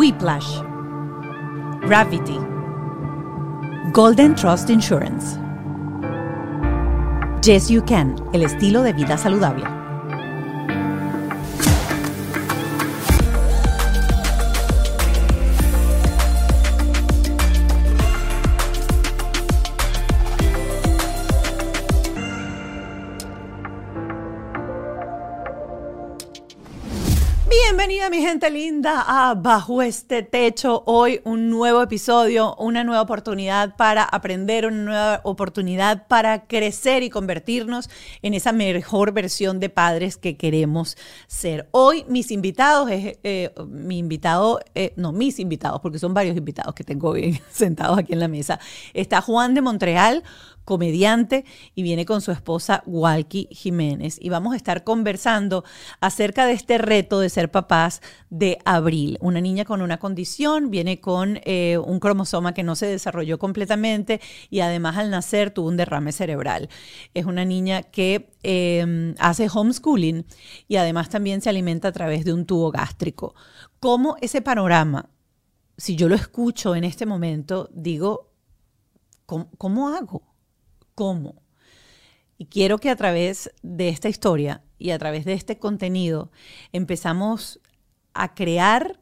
[0.00, 0.62] Whiplash,
[1.82, 2.38] Gravity,
[3.92, 5.38] Golden Trust Insurance,
[7.42, 9.79] Yes You Can, el estilo de vida saludable.
[27.90, 30.84] Bienvenida mi gente linda a Bajo este techo.
[30.86, 37.10] Hoy un nuevo episodio, una nueva oportunidad para aprender, una nueva oportunidad para crecer y
[37.10, 37.90] convertirnos
[38.22, 41.68] en esa mejor versión de padres que queremos ser.
[41.72, 46.76] Hoy mis invitados, es, eh, mi invitado, eh, no mis invitados, porque son varios invitados
[46.76, 48.60] que tengo bien sentados aquí en la mesa.
[48.94, 50.22] Está Juan de Montreal
[50.70, 55.64] comediante y viene con su esposa Walkie Jiménez y vamos a estar conversando
[56.00, 61.00] acerca de este reto de ser papás de Abril, una niña con una condición, viene
[61.00, 65.76] con eh, un cromosoma que no se desarrolló completamente y además al nacer tuvo un
[65.76, 66.68] derrame cerebral.
[67.14, 70.24] Es una niña que eh, hace homeschooling
[70.68, 73.34] y además también se alimenta a través de un tubo gástrico.
[73.80, 75.10] ¿Cómo ese panorama,
[75.76, 78.30] si yo lo escucho en este momento, digo,
[79.26, 80.29] ¿cómo, cómo hago?
[81.00, 81.40] Cómo.
[82.36, 86.30] Y quiero que a través de esta historia y a través de este contenido
[86.74, 87.58] empezamos
[88.12, 89.00] a crear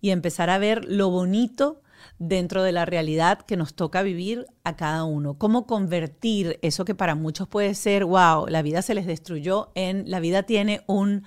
[0.00, 1.82] y empezar a ver lo bonito
[2.20, 5.36] dentro de la realidad que nos toca vivir a cada uno.
[5.36, 10.08] Cómo convertir eso que para muchos puede ser, wow, la vida se les destruyó, en
[10.08, 11.24] la vida tiene un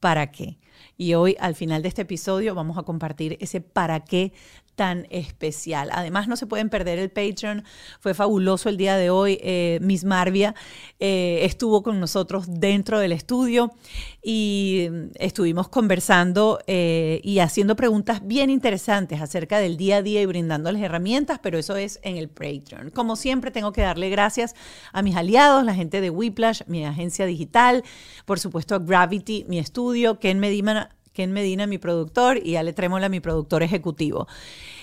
[0.00, 0.58] para qué.
[0.96, 4.32] Y hoy, al final de este episodio, vamos a compartir ese para qué
[4.74, 5.90] tan especial.
[5.92, 7.64] Además, no se pueden perder el Patreon.
[8.00, 9.38] Fue fabuloso el día de hoy.
[9.42, 10.54] Eh, Miss Marvia
[10.98, 13.72] eh, estuvo con nosotros dentro del estudio
[14.22, 20.26] y estuvimos conversando eh, y haciendo preguntas bien interesantes acerca del día a día y
[20.26, 22.90] brindándoles herramientas, pero eso es en el Patreon.
[22.90, 24.54] Como siempre, tengo que darle gracias
[24.92, 27.84] a mis aliados, la gente de Whiplash, mi agencia digital,
[28.24, 33.08] por supuesto a Gravity, mi estudio, Ken Medina Ken Medina, mi productor, y Ale Trémola,
[33.08, 34.26] mi productor ejecutivo.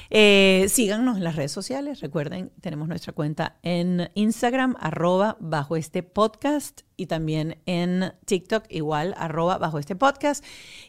[0.09, 2.01] Eh, síganos en las redes sociales.
[2.01, 9.15] Recuerden, tenemos nuestra cuenta en Instagram, arroba bajo este podcast y también en TikTok, igual,
[9.17, 10.43] arroba bajo este podcast.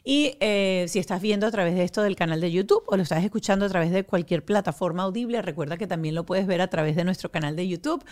[0.04, 3.02] Y eh, si estás viendo a través de esto del canal de YouTube o lo
[3.02, 6.68] estás escuchando a través de cualquier plataforma audible, recuerda que también lo puedes ver a
[6.68, 8.04] través de nuestro canal de YouTube,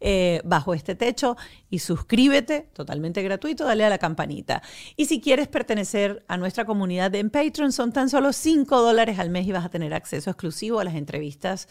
[0.00, 1.36] eh, bajo este techo,
[1.68, 4.62] y suscríbete, totalmente gratuito, dale a la campanita.
[4.96, 9.28] Y si quieres pertenecer a nuestra comunidad en Patreon, son tan solo 5 dólares al
[9.28, 11.68] mes y vas a tener acceso exclusivo a las entrevistas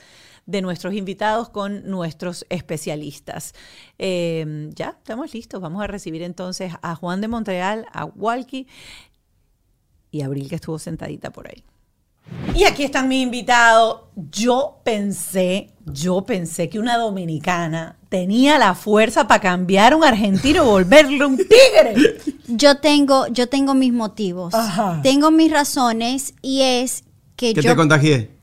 [0.51, 3.53] de nuestros invitados con nuestros especialistas.
[3.97, 5.61] Eh, ya, estamos listos.
[5.61, 8.67] Vamos a recibir entonces a Juan de Montreal, a Walkie
[10.11, 11.63] y a Abril que estuvo sentadita por ahí.
[12.55, 14.01] Y aquí están mis invitados.
[14.15, 20.63] Yo pensé, yo pensé que una dominicana tenía la fuerza para cambiar a un argentino
[20.63, 22.17] y volverle un tigre.
[22.47, 24.53] Yo tengo, yo tengo mis motivos.
[24.53, 24.99] Ajá.
[25.01, 27.71] Tengo mis razones y es que ¿Qué yo.
[27.71, 28.40] te contagié?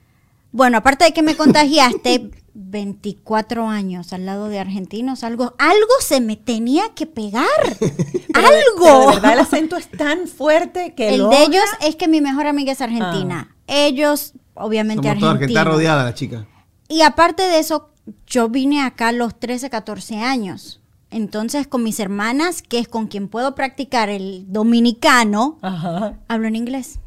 [0.53, 6.21] Bueno, aparte de que me contagiaste 24 años al lado de argentinos, algo, algo se
[6.21, 7.47] me tenía que pegar.
[8.33, 9.01] Pero algo.
[9.11, 12.21] de verdad el acento es tan fuerte que El logra- de ellos es que mi
[12.21, 13.55] mejor amiga es argentina.
[13.67, 15.65] Ellos, obviamente, que está argentinos.
[15.65, 16.47] rodeada la chica.
[16.89, 17.91] Y aparte de eso,
[18.27, 20.81] yo vine acá a los 13, 14 años.
[21.11, 26.19] Entonces, con mis hermanas, que es con quien puedo practicar el dominicano, Ajá.
[26.29, 26.99] hablo en inglés.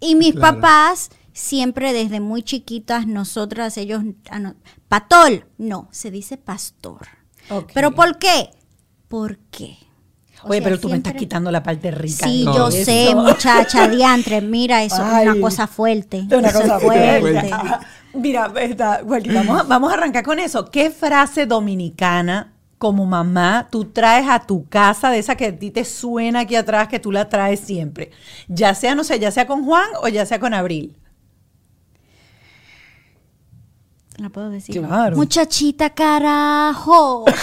[0.00, 0.60] Y mis Claro.
[0.60, 4.54] papás, siempre desde muy chiquitas, nosotras, ellos, ah, no,
[4.88, 7.08] patol, no, se dice pastor.
[7.74, 8.50] ¿Pero por qué?
[9.08, 9.76] ¿Por qué?
[10.44, 12.26] O Oye, sea, pero tú me estás quitando la parte rica.
[12.26, 12.84] Sí, de yo eso.
[12.84, 16.26] sé, muchacha, diantre, mira, eso es una cosa fuerte.
[16.30, 17.50] Es una eso cosa fuerte.
[18.14, 20.70] Mira, vamos, a, vamos a arrancar con eso.
[20.70, 25.72] ¿Qué frase dominicana como mamá tú traes a tu casa de esa que a ti
[25.72, 28.12] te suena aquí atrás, que tú la traes siempre?
[28.46, 30.96] Ya sea, no sé, ya sea con Juan o ya sea con Abril.
[34.16, 34.80] ¿La puedo decir?
[34.80, 35.16] Claro.
[35.16, 37.24] Muchachita, carajo.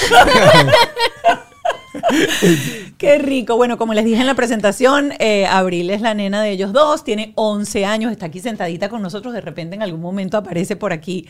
[2.97, 3.57] Qué rico.
[3.57, 7.03] Bueno, como les dije en la presentación, eh, Abril es la nena de ellos dos,
[7.03, 10.93] tiene 11 años, está aquí sentadita con nosotros, de repente en algún momento aparece por
[10.93, 11.27] aquí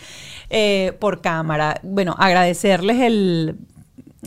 [0.50, 1.80] eh, por cámara.
[1.84, 3.58] Bueno, agradecerles el,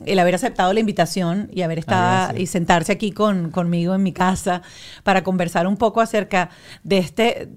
[0.05, 2.43] el haber aceptado la invitación y haber estado Ah, gracias.
[2.43, 4.63] y sentarse aquí con, conmigo en mi casa
[5.05, 6.51] para conversar un poco acerca
[6.83, 7.49] de este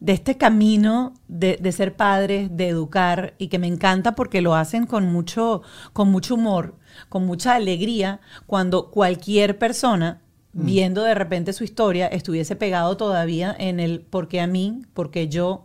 [0.00, 4.54] de este camino de, de ser padres, de educar, y que me encanta porque lo
[4.54, 5.62] hacen con mucho,
[5.92, 6.76] con mucho humor,
[7.08, 10.20] con mucha alegría, cuando cualquier persona,
[10.52, 15.28] viendo de repente su historia, estuviese pegado todavía en el por qué a mí, porque
[15.28, 15.64] yo,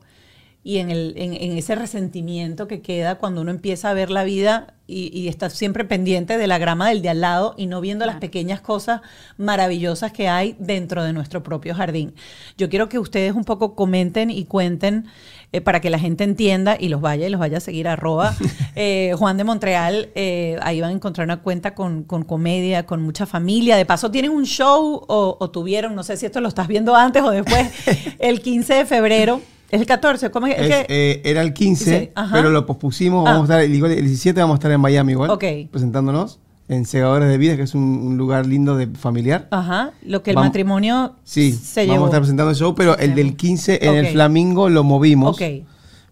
[0.63, 4.23] y en, el, en, en ese resentimiento que queda cuando uno empieza a ver la
[4.23, 7.81] vida y, y está siempre pendiente de la grama del de al lado y no
[7.81, 9.01] viendo las pequeñas cosas
[9.37, 12.13] maravillosas que hay dentro de nuestro propio jardín.
[12.57, 15.05] Yo quiero que ustedes un poco comenten y cuenten
[15.51, 18.35] eh, para que la gente entienda y los vaya y los vaya a seguir arroba
[18.75, 20.09] eh, Juan de Montreal.
[20.15, 23.75] eh, ahí van a encontrar una cuenta con, con comedia, con mucha familia.
[23.75, 26.95] De paso, ¿tienen un show o, o tuvieron, no sé si esto lo estás viendo
[26.95, 27.69] antes o después,
[28.19, 29.41] el 15 de febrero?
[29.73, 30.29] ¿Es el 14?
[30.29, 30.55] ¿Cómo es?
[30.59, 32.35] Es eh, era el 15, Sí, ajá.
[32.35, 33.27] pero lo pospusimos.
[33.27, 33.33] Ah.
[33.33, 35.43] Vamos a estar, el 17 vamos a estar en Miami igual, Ok.
[35.71, 36.39] presentándonos
[36.69, 39.47] en Segadores de Vida, que es un, un lugar lindo de familiar.
[39.49, 42.05] Ajá, lo que el Vamos- matrimonio Sí, se vamos llevó.
[42.05, 45.65] a estar presentando el show, pero el del 15 en el Flamingo lo movimos Ok.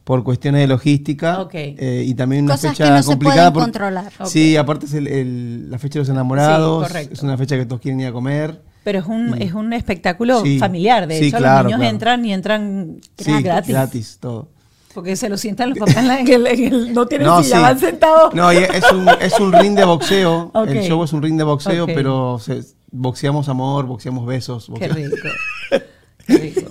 [0.03, 1.53] por cuestiones de logística Ok.
[1.53, 3.53] eh, y también una Cosas que fecha se complicada.
[3.53, 4.11] pueden por- controlar.
[4.25, 7.13] Sí, aparte es el- el- la fecha de los enamorados, Sí, correcto.
[7.13, 8.59] es una fecha que todos quieren ir a comer.
[8.83, 10.57] Pero es un, es un espectáculo Sí.
[10.57, 11.07] familiar.
[11.07, 11.91] De Sí, hecho, claro, los niños claro.
[11.93, 13.69] entran y entran Sí, gratis.
[13.69, 14.47] gratis, todo.
[14.93, 17.41] Porque se lo sientan los papás en, la- en el, en el- No tienen No,
[17.43, 18.33] silla, van sentados.
[18.33, 20.51] No, es un, es un ring de boxeo.
[20.67, 22.61] El show es un ring de boxeo, pero se-
[22.91, 24.65] boxeamos amor, boxeamos besos.
[24.65, 25.27] Qué boxeamos- rico.
[26.27, 26.61] Qué rico.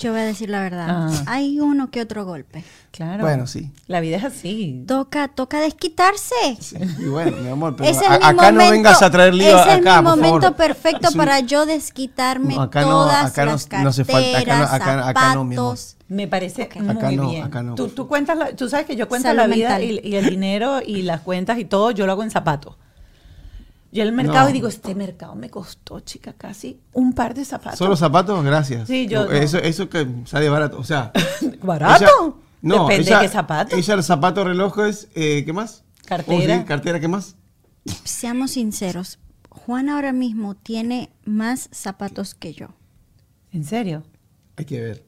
[0.00, 0.86] Yo voy a decir la verdad.
[0.88, 1.10] Ah.
[1.26, 2.64] Hay uno que otro golpe.
[2.90, 3.22] Claro.
[3.22, 3.70] Bueno, sí.
[3.86, 4.82] La vida es así.
[4.88, 6.34] Toca, toca desquitarse.
[6.58, 9.34] Sí, Y bueno, mi amor, pero Ese a- es mi acá no vengas a traer
[9.34, 10.56] lío Ese acá, es mi por momento favor.
[10.56, 14.38] perfecto Es para yo desquitarme No, acá no, todas acá no- las no hace falta,
[14.38, 15.76] acá no- carteras, acá- acá no, mi amor.
[15.76, 15.96] zapatos.
[16.08, 16.76] Me parece Ok.
[16.76, 17.44] muy Acá no, bien.
[17.44, 20.00] acá no, tú, tú cuentas la- tú sabes que yo cuento Salud la vida y,
[20.02, 22.74] y el dinero y las cuentas y todo, yo lo hago en zapatos.
[23.92, 24.50] Yo el mercado No.
[24.50, 27.78] y digo, este mercado me costó, chica, casi un par de zapatos.
[27.78, 28.44] ¿Solo zapatos?
[28.44, 28.86] Gracias.
[28.86, 29.32] Sí, yo no.
[29.32, 30.78] Eso, eso que sale barato.
[30.78, 31.10] O sea.
[31.62, 32.04] ¿Barato?
[32.04, 33.76] ella- no, Depende ella- de qué zapato.
[33.76, 35.82] Ella los zapatos, relojes, eh, ¿qué más?
[36.04, 36.56] Cartera.
[36.56, 37.36] Oh, sí, cartera, ¿qué más?
[38.04, 39.18] Seamos sinceros.
[39.48, 42.68] Juan ahora mismo tiene más zapatos que yo.
[43.52, 44.04] ¿En serio?
[44.56, 45.04] Hay que ver.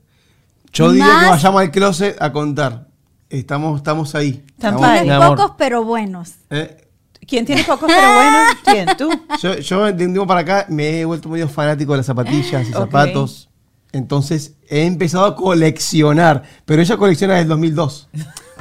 [0.72, 2.88] Yo diría que Más- vayamos al closet a contar.
[3.28, 4.44] Estamos, estamos ahí.
[4.56, 6.32] Estamos- pocos pero buenos.
[6.50, 6.88] Eh,
[7.26, 8.54] ¿Quién tiene pocos pero buenos?
[8.64, 8.96] ¿Quién?
[8.96, 9.10] ¿Tú?
[9.40, 12.68] Yo, yo de un tiempo para acá me he vuelto medio fanático de las zapatillas
[12.68, 13.48] y zapatos.
[13.92, 16.42] Entonces he empezado a coleccionar.
[16.64, 18.08] Pero ella colecciona desde el 2002.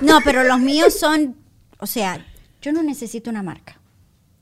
[0.02, 1.36] No, pero los míos son,
[1.80, 2.25] o sea,
[2.62, 3.80] yo no necesito una marca.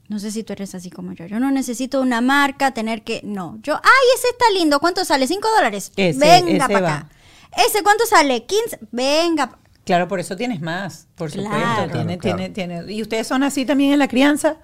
[0.08, 1.28] No sé si tú eres así como yo.
[1.28, 3.22] Yo no necesito una marca, tener que.
[3.24, 3.60] No.
[3.62, 4.80] Yo, ay, ese está lindo.
[4.80, 5.28] ¿Cuánto sale?
[5.28, 5.92] ¿Cinco dólares?
[5.96, 6.98] Ese, Venga ese para va.
[6.98, 7.10] acá.
[7.68, 8.46] ¿Ese cuánto sale?
[8.46, 8.80] 15.
[8.92, 9.60] Venga.
[9.90, 11.58] Claro, por eso tienes más, por supuesto.
[11.58, 11.92] Claro.
[11.92, 12.94] Tiene, Claro, tiene, tiene.
[12.94, 14.58] ¿Y ustedes son así también en la crianza?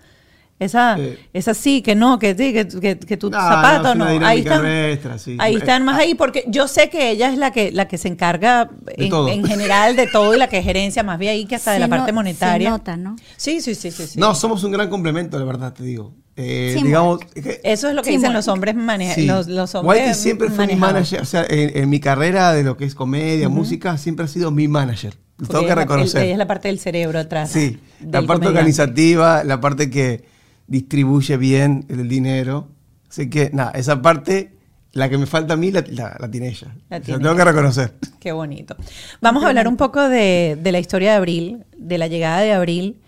[0.57, 1.19] Esa, Eh.
[1.33, 4.17] esa sí, que no, que sí, que, que, que tu No, zapato no, es no.
[4.17, 5.35] una Ahí están, nuestra, sí.
[5.37, 6.01] ahí Eh, están más ah.
[6.03, 9.97] ahí, porque yo sé que ella es la que, la que se encarga en, general
[9.97, 12.69] de todo y la que gerencia más bien ahí que hasta de la parte monetaria.
[12.69, 13.17] Se nota, ¿no?
[13.35, 14.07] Sí, sí, sí, sí.
[14.07, 14.17] sí.
[14.19, 16.13] No, somos un gran complemento, la verdad, te digo.
[16.37, 18.75] Eh, digamos, que- Eso es lo que Sí, dicen los hombres
[19.15, 19.25] Sí.
[19.25, 21.21] los, los hombres Whitey siempre fue mi manager.
[21.21, 24.51] O sea, en, en mi carrera de lo que es comedia, música, siempre ha sido
[24.51, 25.15] mi manager.
[25.37, 26.23] Lo tengo que reconocer.
[26.23, 27.51] Ella es la parte del cerebro atrás.
[27.51, 28.47] Sí, la parte comediante.
[28.47, 30.23] organizativa, la parte que
[30.67, 32.69] distribuye bien el dinero.
[33.09, 34.53] Así que, nada, esa parte,
[34.93, 36.75] la que me falta a mí, la, la- la tiene ella.
[36.89, 37.93] La tiene tengo que reconocer.
[38.19, 38.75] Qué bonito.
[39.21, 42.53] Vamos a hablar un poco de, de la historia de Abril, de la llegada de
[42.53, 42.99] Abril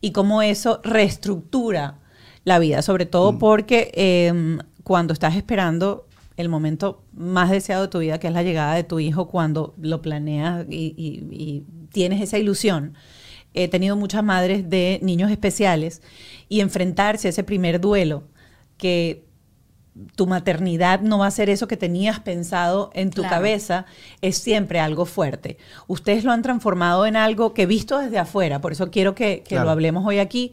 [0.00, 1.98] y cómo eso reestructura
[2.44, 3.38] la vida, sobre todo Mm.
[3.38, 6.06] porque eh, cuando estás esperando
[6.36, 9.74] el momento más deseado de tu vida, que es la llegada de tu hijo, cuando
[9.80, 12.92] lo planeas y, y- y tienes esa ilusión.
[13.54, 16.02] He tenido muchas madres de niños especiales
[16.48, 18.24] y enfrentarse a ese primer duelo
[18.76, 19.24] que
[20.14, 23.36] tu maternidad no va a ser eso que tenías pensado en tu Claro.
[23.36, 23.86] cabeza,
[24.20, 25.56] es siempre algo fuerte.
[25.86, 29.50] Ustedes lo han transformado en algo que visto desde afuera, por eso quiero que, que
[29.54, 29.64] Claro.
[29.64, 30.52] lo hablemos hoy aquí.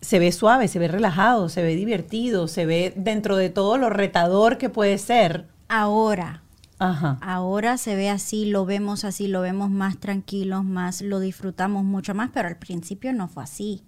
[0.00, 3.90] Se ve suave, se ve relajado, se ve divertido, se ve dentro de todo lo
[3.90, 5.46] retador que puede ser.
[5.68, 6.42] Ahora.
[6.80, 7.18] Ajá.
[7.20, 12.14] Ahora se ve así, lo vemos así, lo vemos más tranquilos, más lo disfrutamos mucho
[12.14, 13.82] más, pero al principio no fue así.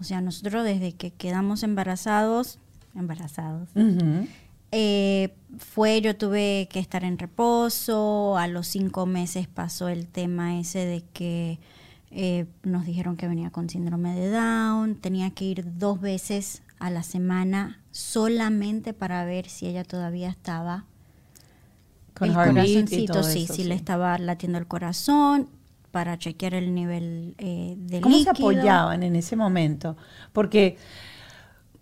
[0.00, 2.58] O sea, nosotros desde que quedamos embarazados,
[2.94, 3.68] embarazados,
[4.70, 10.58] eh, fue, yo tuve que estar en reposo, a los cinco meses pasó el tema
[10.58, 11.58] ese de que
[12.10, 16.90] eh, nos dijeron que venía con síndrome de Down, tenía que ir dos veces a
[16.90, 20.84] la semana solamente para ver si ella todavía estaba
[22.14, 23.68] Con el heartbeat y corazoncito, todo sí, eso, si sí.
[23.68, 25.48] le estaba latiendo el corazón
[25.98, 28.34] para chequear el nivel eh, de ¿Cómo líquido.
[28.36, 29.96] se apoyaban en ese momento?
[30.32, 30.76] Porque,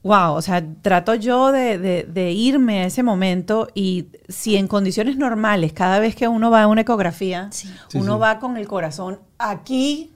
[0.03, 4.69] wow, o sea, trato yo de, de- de irme a ese momento y si en
[4.69, 7.69] condiciones normales, cada vez que uno va a una ecografía, Sí.
[7.95, 8.21] Uno sí.
[8.21, 10.13] va con el corazón aquí,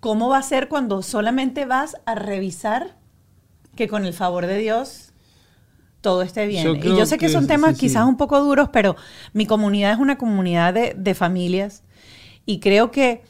[0.00, 2.96] ¿cómo va a ser cuando solamente vas a revisar
[3.76, 5.12] que con el favor de Dios
[6.00, 6.64] todo esté bien?
[6.64, 7.80] Yo y yo sé que, que son sí, temas sí.
[7.80, 8.96] quizás un poco duros, pero
[9.34, 11.82] mi comunidad es una comunidad de, de familias
[12.46, 13.22] y creo que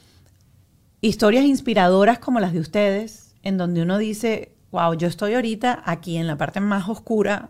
[1.01, 6.17] historias inspiradoras como las de ustedes, en donde uno dice, wow, yo estoy ahorita aquí
[6.17, 7.49] en la parte más oscura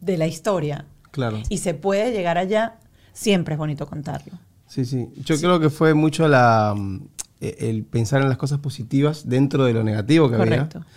[0.00, 1.40] de la historia Claro.
[1.48, 2.78] y se puede llegar allá,
[3.12, 4.32] siempre es bonito contarlo.
[4.66, 5.08] Sí, sí.
[5.24, 7.00] Yo creo que fue mucho la, mm,
[7.40, 10.78] e- el pensar en las cosas positivas dentro de lo negativo que Correcto.
[10.78, 10.90] había.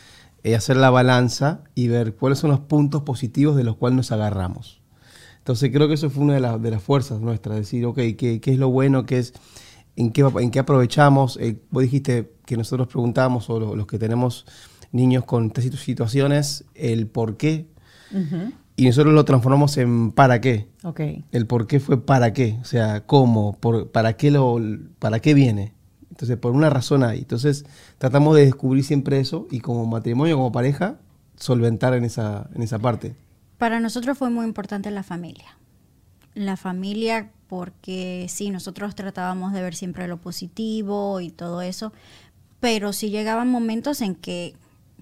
[0.43, 4.11] eh, hacer la balanza y ver cuáles son los puntos positivos de los cuales nos
[4.13, 4.79] agarramos.
[5.39, 8.39] Entonces creo que eso fue una de, las- de las fuerzas nuestras, decir, ok, ¿qué,
[8.41, 9.05] qué es lo bueno?
[9.05, 9.33] ¿Qué es,
[9.97, 11.37] en, qué, en qué aprovechamos?
[11.41, 14.45] Eh, vos dijiste que nosotros preguntamos, o lo- los que tenemos
[14.93, 17.67] niños con estas situ- situaciones, el por qué.
[18.77, 20.69] Y nosotros lo transformamos en para qué.
[20.83, 21.01] Ok.
[21.31, 24.59] El por qué fue para qué, o sea, cómo, por, para qué lo,
[24.99, 25.73] para qué viene.
[26.11, 27.19] Entonces, por una razón hay.
[27.19, 27.65] Entonces,
[27.97, 30.99] tratamos de descubrir siempre eso y como matrimonio, como pareja,
[31.35, 33.15] solventar en esa, en esa parte.
[33.57, 35.57] Para nosotros fue muy importante la familia.
[36.35, 41.93] La familia porque sí, nosotros tratábamos de ver siempre lo positivo y todo eso,
[42.59, 44.55] pero sí llegaban momentos en que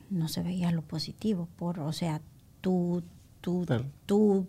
[0.10, 2.22] no se veía lo positivo, por, o sea,
[2.62, 3.04] tu,
[3.42, 3.66] tu,
[4.06, 4.48] tu,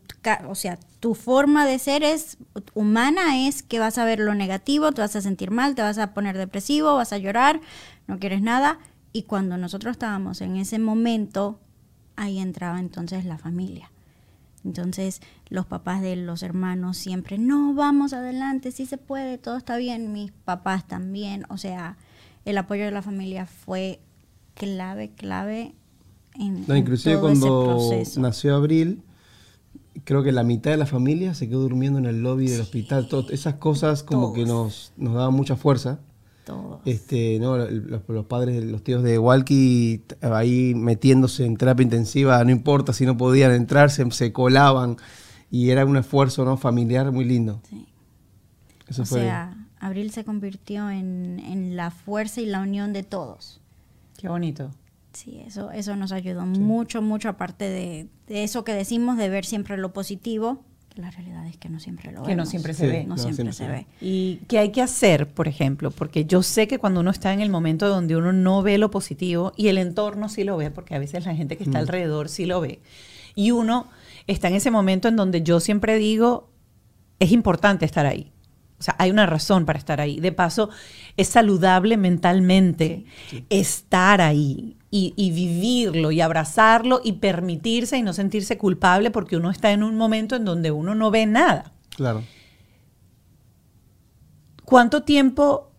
[0.48, 2.38] o sea, tu forma de ser es
[2.74, 5.98] humana es que vas a ver lo negativo, te vas a sentir mal, te vas
[5.98, 7.60] a poner depresivo, vas a llorar,
[8.06, 8.78] no quieres nada,
[9.12, 11.58] y cuando nosotros estábamos en ese momento,
[12.16, 13.90] ahí entraba entonces la familia.
[14.66, 19.76] Entonces los papás de los hermanos siempre, no, vamos adelante, sí se puede, todo está
[19.76, 21.96] bien, mis papás también, o sea,
[22.44, 24.00] el apoyo de la familia fue
[24.54, 25.72] clave, clave
[26.34, 27.86] en, No, en inclusive todo cuando
[28.18, 29.02] nació Abril,
[30.04, 33.08] creo que la mitad de la familia se quedó durmiendo en el lobby del hospital.
[33.08, 36.00] Todo- esas cosas como que nos, nos daban mucha fuerza.
[36.46, 36.80] Todo.
[36.84, 42.52] Este, no, los, los padres, los tíos de Walkie ahí metiéndose en terapia intensiva, no
[42.52, 44.96] importa si no podían entrar, se, se colaban
[45.50, 47.60] y era un esfuerzo no familiar muy lindo.
[47.68, 47.88] Sí.
[48.86, 53.02] Eso o fue sea, Abril se convirtió en, en la fuerza y la unión de
[53.02, 53.60] todos.
[54.16, 54.70] Qué bonito.
[55.14, 59.44] Sí, eso, eso nos ayudó mucho, mucho, aparte de, de eso que decimos, de ver
[59.44, 60.62] siempre lo positivo,
[60.96, 63.04] la realidad es que no siempre lo Que no siempre Sí, se ve.
[63.04, 63.86] No, no, siempre, siempre se se ve.
[64.00, 65.90] ¿Y qué hay que hacer, por ejemplo?
[65.90, 68.90] Porque yo sé que cuando uno está en el momento donde uno no ve lo
[68.90, 72.28] positivo y el entorno sí lo ve, porque a veces la gente que está alrededor
[72.28, 72.80] sí lo ve,
[73.34, 73.88] y uno
[74.26, 76.50] está en ese momento en donde yo siempre digo,
[77.18, 78.32] es importante estar ahí.
[78.78, 80.20] O sea, hay una razón para estar ahí.
[80.20, 80.68] De paso,
[81.16, 83.04] es saludable mentalmente
[83.48, 89.50] estar ahí y, y vivirlo y abrazarlo y permitirse y no sentirse culpable porque uno
[89.50, 91.74] está en un momento en donde uno no ve nada.
[91.90, 92.24] Claro.
[94.64, 95.70] ¿Cuánto tiempo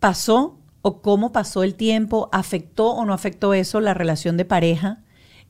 [0.00, 2.28] pasó o cómo pasó el tiempo?
[2.32, 4.98] ¿Afectó o no afectó eso la relación de pareja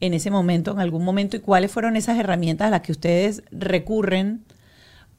[0.01, 1.39] en ese momento, en algún momento?
[1.39, 4.45] ¿Y cuáles fueron esas herramientas a las que ustedes recurren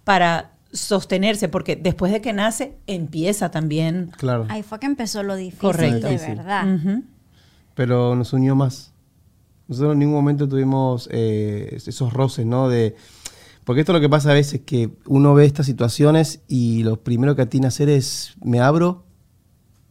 [0.03, 1.49] para sostenerse?
[1.49, 4.11] Porque después de que nace, empieza también.
[4.17, 4.45] Claro.
[4.49, 6.07] Ahí fue que empezó lo difícil Correcto.
[6.09, 6.67] de verdad.
[7.75, 8.93] Pero nos unió más.
[9.67, 12.69] Nosotros en ningún momento tuvimos eh, esos roces, ¿no?
[12.69, 12.95] De,
[13.63, 17.03] porque esto es lo que pasa a veces, que uno ve estas situaciones y lo
[17.03, 19.03] primero que atina a hacer es, me abro,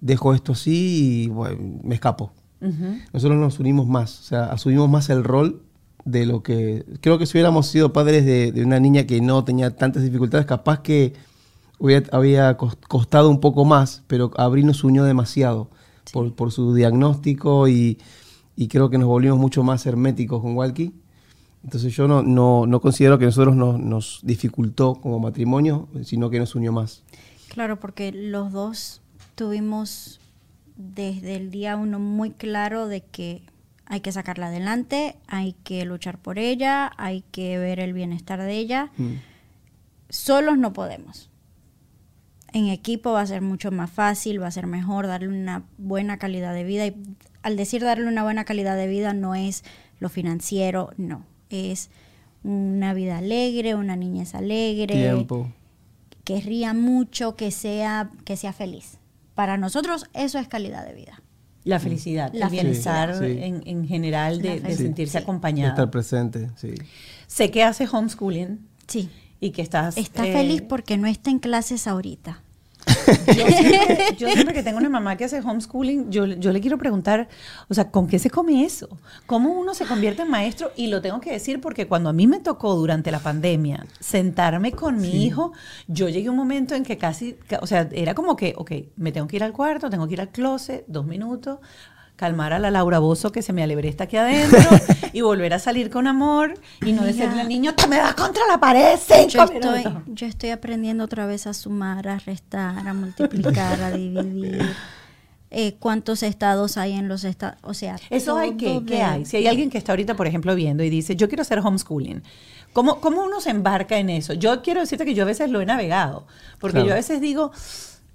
[0.00, 2.32] dejo esto así y bueno, me escapo.
[2.60, 2.98] Ujú.
[3.12, 5.62] Nosotros nos unimos más, o sea, asumimos más el rol
[6.04, 6.84] de lo que...
[7.00, 10.46] Creo que si hubiéramos sido padres de, de una niña que no tenía tantas dificultades,
[10.46, 11.14] capaz que
[11.78, 15.68] hubiera, había cos- costado un poco más, pero Abril nos unió demasiado
[16.12, 17.99] por, por su diagnóstico y,
[18.56, 20.92] y creo que nos volvimos mucho más herméticos con Walkie.
[21.64, 26.38] Entonces yo no, no, no considero que nosotros nos, nos dificultó como matrimonio, sino que
[26.38, 27.02] nos unió más.
[27.49, 29.00] Claro, porque los dos
[29.34, 30.20] tuvimos
[30.76, 33.42] desde el día uno muy claro de que
[33.87, 38.56] hay que sacarla adelante, hay que luchar por ella, hay que ver el bienestar de
[38.56, 38.90] ella.
[38.96, 39.14] Mm.
[40.08, 41.30] Solos no podemos.
[42.54, 46.18] En equipo va a ser mucho más fácil, va a ser mejor darle una buena
[46.18, 46.87] calidad de vida.
[46.87, 46.94] Y
[47.42, 49.64] al decir darle una buena calidad de vida no es
[50.00, 51.26] lo financiero, no.
[51.50, 51.90] Es
[52.44, 55.50] una vida alegre, una niñez alegre Tiempo.
[56.25, 58.99] que ría mucho, que sea, que sea feliz.
[59.34, 61.20] Para nosotros eso es calidad de vida.
[61.64, 63.18] La felicidad, La el bienestar.
[63.18, 63.38] Sí.
[63.40, 65.18] En, en general de, de sentirse sí.
[65.18, 65.70] De acompañado.
[65.70, 66.75] estar presente, sí.
[67.26, 69.08] Sé que haces homeschooling Sí.
[69.40, 69.96] y que estás...
[69.96, 72.42] Está eh, feliz porque no está en clases ahorita.
[73.37, 76.78] Yo siempre, yo siempre que tengo una mamá que hace homeschooling, yo, yo le quiero
[76.78, 77.28] preguntar,
[77.68, 78.88] o sea, ¿con qué se come eso?
[79.26, 80.73] ¿Cómo uno se convierte en maestro?
[80.76, 84.73] Y lo tengo que decir porque cuando a mí me tocó durante la pandemia sentarme
[84.73, 85.52] con mi hijo,
[85.87, 88.73] yo llegué a un momento en que casi, ca- o sea, era como que, ok,
[88.96, 91.58] me tengo que ir al cuarto, tengo que ir al closet, dos minutos,
[92.16, 94.59] calmar a la Laura Bozo que se me alebresta aquí adentro
[95.12, 96.54] y volver a salir con amor
[96.85, 98.97] y no decirle al niño, te me das contra la pared
[99.28, 100.02] Yo cinco estoy, minutos".
[100.06, 104.62] yo estoy aprendiendo otra vez a sumar, a restar, a multiplicar, a dividir.
[105.56, 107.56] Eh, ¿Cuántos estados hay en los estados?
[107.62, 109.25] O sea, Eso hay que, ¿qué hay?
[109.25, 112.25] Si hay alguien que está ahorita, por ejemplo, viendo y dice, yo quiero hacer homeschooling,
[112.73, 114.33] ¿cómo, cómo uno se embarca en eso?
[114.33, 116.26] Yo quiero decirte que yo a veces lo he navegado,
[116.59, 116.87] porque Claro.
[116.88, 117.52] yo a veces digo,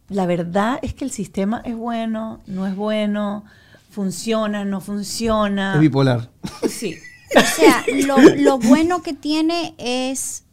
[0.10, 3.46] la verdad es que el sistema es bueno, no es bueno,
[3.89, 5.75] funciona, no funciona.
[5.75, 6.31] Es bipolar.
[6.67, 6.98] Sí.
[7.38, 10.46] O sea, lo, lo bueno que tiene es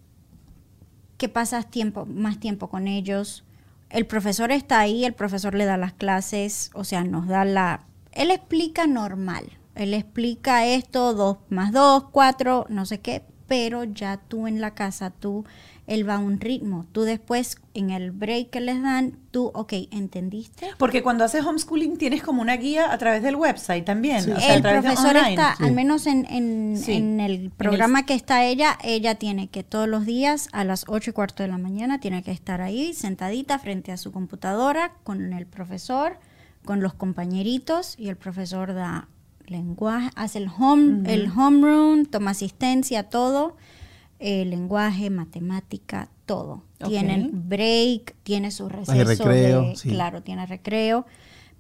[1.17, 3.45] que pasas tiempo, más tiempo con ellos.
[3.89, 7.87] El profesor está ahí, el profesor le da las clases, o sea, nos da la...
[8.13, 14.17] Él explica normal, él explica esto, dos más dos, cuatro, no sé qué, pero ya
[14.17, 15.45] tú en la casa, tú,
[15.87, 16.85] él va a un ritmo.
[16.93, 20.69] Tú después, en el break que les dan, tú, ok, ¿entendiste?
[20.79, 24.19] Porque cuando haces homeschooling tienes como una guía a través del website también.
[24.33, 25.65] o sea, a el través de profesor está, Sí.
[25.65, 26.95] al menos en, en- Sí.
[26.95, 31.11] en el programa que está ella, ella tiene que todos los días a las 8
[31.11, 35.33] y cuarto de la mañana tiene que estar ahí sentadita frente a su computadora con
[35.33, 36.19] el profesor,
[36.65, 39.09] con los compañeritos y el profesor da
[39.47, 43.57] lenguaje, hace el home, el homeroom, toma asistencia, todo,
[44.19, 46.63] eh, lenguaje, matemática, todo.
[46.87, 49.89] Tienen break, tiene su receso, recreo, de- sí.
[49.91, 51.07] claro, tiene recreo,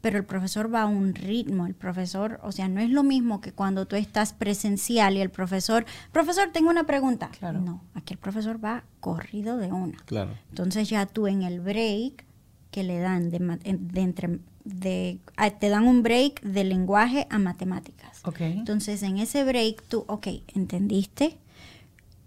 [0.00, 3.40] pero el profesor va a un ritmo, el profesor, o sea, no es lo mismo
[3.40, 7.30] que cuando tú estás presencial y el profesor, profesor, tengo una pregunta.
[7.38, 7.60] Claro.
[7.60, 9.98] No, aquí el profesor va corrido de una.
[10.04, 10.32] Claro.
[10.50, 12.24] Entonces ya tú en el break
[12.70, 17.38] que le dan de, de entre de ah, te dan un break de lenguaje a
[17.38, 18.20] matemáticas.
[18.24, 18.40] Ok.
[18.40, 21.38] Entonces en ese break tú, ok, entendiste,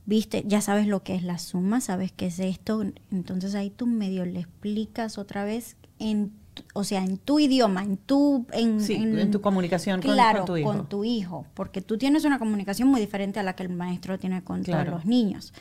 [0.10, 3.86] viste, ya sabes lo que es la suma, sabes qué es esto, entonces ahí tú
[3.88, 6.32] medio le explicas otra vez en
[6.74, 10.45] o sea, en tu idioma, en tu en, Sí, en tu comunicación con- claro, con
[10.48, 10.69] tu hijo.
[10.74, 14.19] con tu hijo, porque tú tienes una comunicación muy diferente a la que el maestro
[14.19, 14.91] tiene con Claro.
[14.91, 15.54] todos los niños.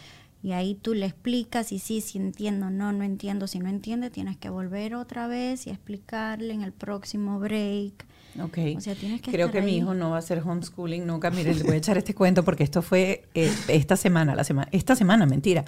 [0.42, 3.46] Y ahí tú le explicas y sí, si entiendo, no, no entiendo.
[3.48, 8.06] Si no entiende, tienes que volver otra vez y explicarle en el próximo break.
[8.40, 8.58] Ok.
[8.76, 9.78] O sea, tienes que Creo estar que mi ahí.
[9.78, 11.30] hijo no va a hacer homeschooling nunca.
[11.30, 14.68] Mire, les voy a echar este cuento porque esto fue eh, esta semana, la semana,
[14.72, 15.64] esta semana, mentira.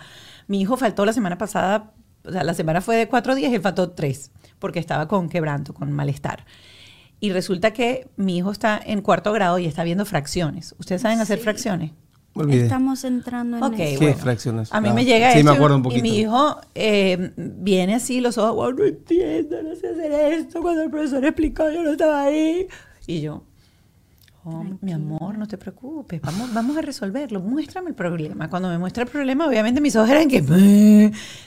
[0.47, 1.93] Mi hijo faltó la semana pasada,
[2.25, 5.29] o sea, la semana fue de cuatro días y él faltó tres porque estaba con
[5.29, 6.45] quebranto, con malestar.
[7.19, 10.75] Y resulta que mi hijo está en cuarto grado y está viendo fracciones.
[10.79, 11.93] ¿Ustedes saben hacer fracciones?
[12.35, 12.63] Olvidé.
[12.63, 13.99] Estamos entrando en Ok, eso.
[13.99, 14.19] ¿Qué bueno.
[14.23, 14.73] fracciones?
[14.73, 16.03] A mí Ah, me llega sí, esto me y- acuerdo un y poquito.
[16.03, 20.63] mi hijo eh, viene así, los ojos, "Wow, no entiendo, no sé hacer esto.
[20.63, 22.69] Cuando el profesor explicó, yo no estaba ahí.
[23.07, 23.43] Y yo,
[24.45, 27.41] oh, mi amor, no te preocupes, vamos, vamos a resolverlo.
[27.41, 28.49] Muéstrame el problema.
[28.49, 30.41] Cuando me muestra el problema, obviamente mis ojos eran que,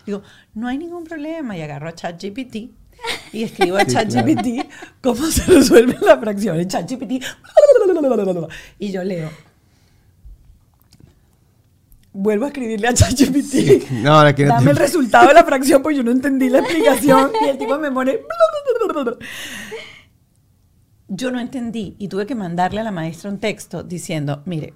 [0.06, 0.22] digo,
[0.54, 1.58] no hay ningún problema.
[1.58, 2.72] Y agarro a ChatGPT.
[3.32, 4.70] Y escribo a Sí, ChatGPT
[5.02, 6.60] cómo se resuelve la fracción.
[6.60, 7.24] En ChatGPT.
[8.80, 9.30] Y yo leo.
[12.14, 13.90] Vuelvo a escribirle a ChatGPT.
[13.92, 16.60] No, ahora que no Dame el resultado de la fracción, pues yo no entendí la
[16.60, 17.32] explicación.
[17.44, 18.20] Y el tipo me pone.
[21.08, 24.76] Yo no entendí y tuve que mandarle a la maestra un texto diciendo: Mire,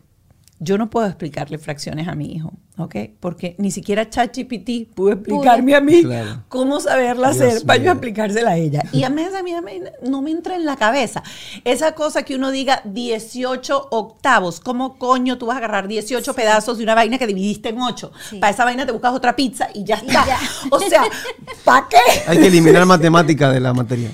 [0.60, 2.96] yo no puedo explicarle fracciones a mi hijo, ¿ok?
[3.20, 6.43] Porque ni siquiera ChatGPT pudo explicarme a mí Claro.
[6.50, 8.84] cómo saberla Dios hacer para yo explicársela a ella.
[8.91, 9.54] Y a mí, a mí,
[10.02, 11.22] no me entra en la cabeza
[11.63, 14.60] esa cosa que uno diga 18 octavos.
[14.60, 18.12] ¿Cómo coño tú vas a agarrar 18 pedazos de una vaina que dividiste en 8?
[18.30, 18.39] Sí.
[18.39, 20.26] Para esa vaina te buscas otra pizza y ya Y está.
[20.26, 20.39] ya.
[20.72, 21.04] O sea,
[21.63, 21.98] ¿para qué?
[22.28, 24.10] Hay que eliminar matemática de la materia.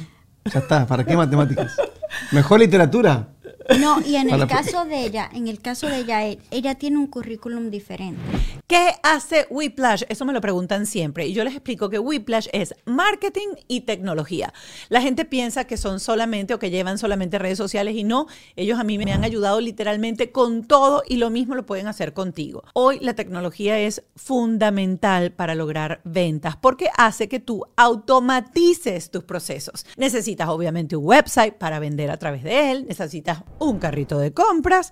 [0.54, 1.74] Ya está, ¿para qué matemáticas?
[2.32, 3.30] Mejor literatura.
[3.80, 6.98] No, y en el caso de ella, en el caso de ella, e- ella tiene
[6.98, 8.20] un currículum diferente.
[8.68, 10.04] ¿Qué hace Whiplash?
[10.10, 11.28] Eso me lo preguntan siempre.
[11.28, 14.54] Y yo les explico que Whiplash es marketing y tecnología.
[14.90, 18.28] La gente piensa que son solamente o que llevan solamente redes sociales y no.
[18.56, 22.14] Ellos a mí me han ayudado literalmente con todo y lo mismo lo pueden hacer
[22.14, 22.64] contigo.
[22.74, 29.86] Hoy la tecnología es fundamental para lograr ventas porque hace que tú automatices tus procesos.
[29.98, 32.86] Necesitas obviamente un website para vender a través de él.
[32.88, 34.92] Necesitas un carrito de compras,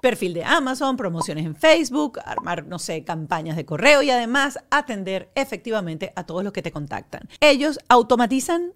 [0.00, 5.30] perfil de Amazon, promociones en Facebook, armar, no sé, campañas de correo y además atender
[5.34, 7.28] efectivamente a todos los que te contactan.
[7.40, 8.74] Ellos automatizan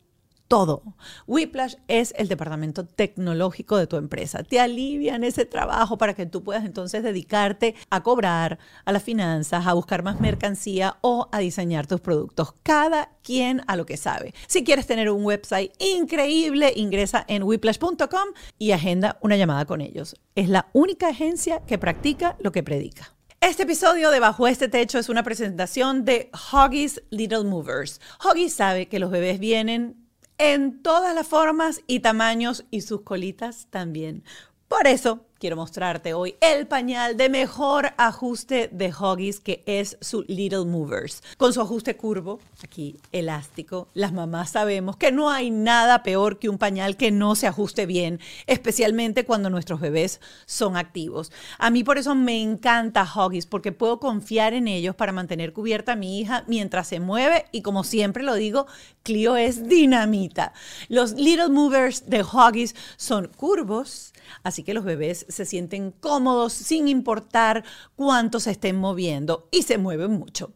[0.48, 0.82] todo.
[1.26, 4.42] Whiplash es el departamento tecnológico de tu empresa.
[4.42, 9.66] Te alivian ese trabajo para que tú puedas entonces dedicarte a cobrar, a las finanzas,
[9.66, 12.54] a buscar más mercancía o a diseñar tus productos.
[12.62, 14.34] Cada quien a lo que sabe.
[14.46, 18.28] Si quieres tener un website increíble, ingresa en whiplash.com
[18.58, 20.16] y agenda una llamada con ellos.
[20.34, 23.12] Es la única agencia que practica lo que predica.
[23.40, 28.00] Este episodio de Bajo este Techo es una presentación de Huggies Little Movers.
[28.24, 30.05] Huggies sabe que los bebés vienen
[30.38, 34.24] en todas las formas y tamaños y sus colitas también.
[34.68, 40.24] Por eso quiero mostrarte hoy el pañal de mejor ajuste de Huggies que es su
[40.26, 41.22] Little Movers.
[41.36, 46.48] Con su ajuste curvo, aquí elástico, las mamás sabemos que no hay nada peor que
[46.48, 51.30] un pañal que no se ajuste bien, especialmente cuando nuestros bebés son activos.
[51.58, 55.92] A mí por eso me encanta Huggies porque puedo confiar en ellos para mantener cubierta
[55.92, 58.66] a mi hija mientras se mueve y como siempre lo digo,
[59.04, 60.52] Clio es dinamita.
[60.88, 64.12] Los Little Movers de Huggies son curvos,
[64.42, 69.78] así que los bebés se sienten cómodos sin importar cuánto se estén moviendo y se
[69.78, 70.52] mueven mucho.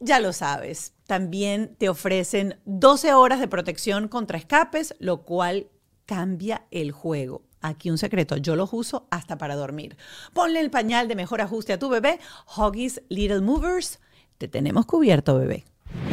[0.00, 5.68] Ya lo sabes, también te ofrecen 12 horas de protección contra escapes, lo cual
[6.06, 7.42] cambia el juego.
[7.60, 9.96] Aquí un secreto, yo los uso hasta para dormir.
[10.34, 12.20] Ponle el pañal de mejor ajuste a tu bebé,
[12.56, 14.00] Huggies Little Movers.
[14.36, 15.64] Te tenemos cubierto, bebé.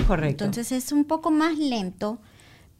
[0.07, 0.45] Correcto.
[0.45, 2.21] Entonces es un poco más lento,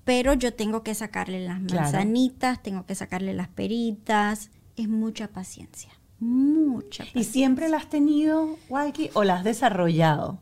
[0.03, 1.83] pero yo tengo que sacarle las Claro.
[1.83, 4.49] manzanitas, tengo que sacarle las peritas.
[4.77, 7.31] Es mucha paciencia, mucha ¿Y paciencia.
[7.33, 10.39] siempre la has tenido, Waiki, o la has desarrollado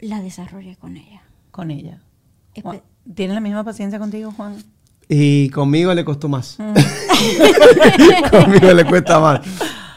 [0.00, 1.22] La desarrollé con ella.
[1.50, 2.00] con ella?
[2.54, 2.82] Espe-
[3.14, 4.56] ¿Tiene la misma paciencia contigo, Juan?
[5.08, 6.56] Y conmigo le costó más.
[6.58, 6.74] Mm.
[8.30, 9.40] conmigo le cuesta más.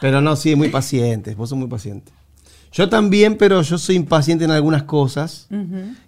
[0.01, 1.36] Pero no, sí, muy paciente.
[1.36, 2.12] Vos sos muy paciente.
[2.73, 5.47] Yo también, pero yo soy impaciente en algunas cosas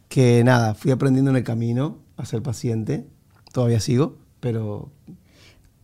[0.10, 3.08] que nada, fui aprendiendo en el camino a ser paciente.
[3.54, 4.92] Todavía sigo, pero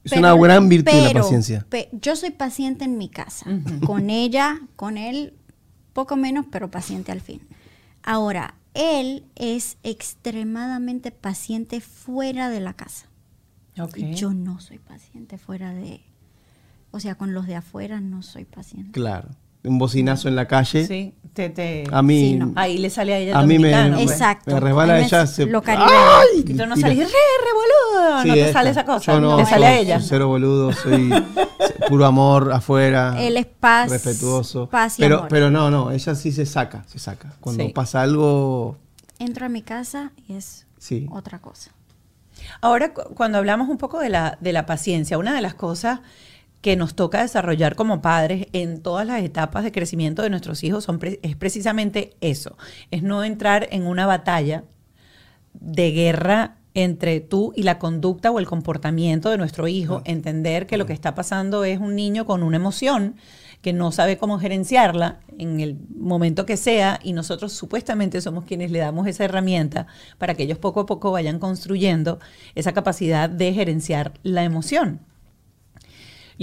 [0.03, 1.65] es Pero- una gran virtud la paciencia.
[1.69, 3.45] pe- yo soy paciente en mi casa.
[3.85, 5.33] Con ella, con él,
[5.93, 7.41] poco menos, pero paciente al fin.
[8.03, 13.07] Ahora, él es extremadamente paciente fuera de la casa.
[13.79, 13.97] Ok.
[14.15, 16.01] Yo no soy paciente fuera de...
[16.91, 18.91] O sea, con los de afuera no soy paciente.
[18.91, 19.29] Claro.
[19.63, 20.85] Un bocinazo en la calle.
[20.87, 22.53] Sí, te, te- A mí, Sí, no.
[22.55, 24.01] Ahí le sale a ella A mí me-.
[24.01, 24.51] Exacto.
[24.51, 25.91] me resbala A ella, se- Lo caribeño.
[26.35, 28.21] Y tú no salís re, re boludo.
[28.23, 28.53] Sí, no te esta.
[28.53, 29.13] sale esa cosa.
[29.13, 29.99] Yo no, te sale yo a ella.
[30.01, 31.11] cero boludo, soy
[31.87, 33.15] puro amor afuera.
[33.21, 34.67] Él es paz, Respetuoso.
[34.67, 35.27] paz y pero, amor.
[35.29, 37.33] pero no, no, ella sí se saca, se saca.
[37.39, 37.71] Cuando Sí.
[37.71, 38.77] pasa algo,
[39.19, 41.05] Entro a mi casa y es sí.
[41.11, 41.69] otra cosa.
[42.61, 45.99] Ahora, cu- cuando hablamos un poco de la, de la paciencia, una de las cosas
[46.61, 50.83] que nos toca desarrollar como padres en todas las etapas de crecimiento de nuestros hijos
[50.83, 52.57] son pre- es precisamente eso,
[52.91, 54.63] es no entrar en una batalla
[55.53, 60.77] de guerra entre tú y la conducta o el comportamiento de nuestro hijo, entender que
[60.77, 63.15] lo que está pasando es un niño con una emoción
[63.61, 68.71] que no sabe cómo gerenciarla en el momento que sea y nosotros supuestamente somos quienes
[68.71, 69.85] le damos esa herramienta
[70.17, 72.19] para que ellos poco a poco vayan construyendo
[72.55, 75.01] esa capacidad de gerenciar la emoción.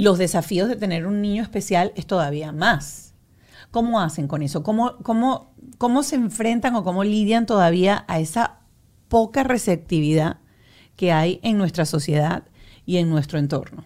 [0.02, 3.14] Los desafíos de tener un niño especial es todavía más.
[3.70, 4.62] ¿Cómo hacen con eso?
[4.62, 8.60] ¿Cómo, cómo, cómo se enfrentan o cómo lidian todavía a esa
[9.08, 10.38] poca receptividad
[10.96, 12.44] que hay en nuestra sociedad
[12.86, 13.84] y en nuestro entorno?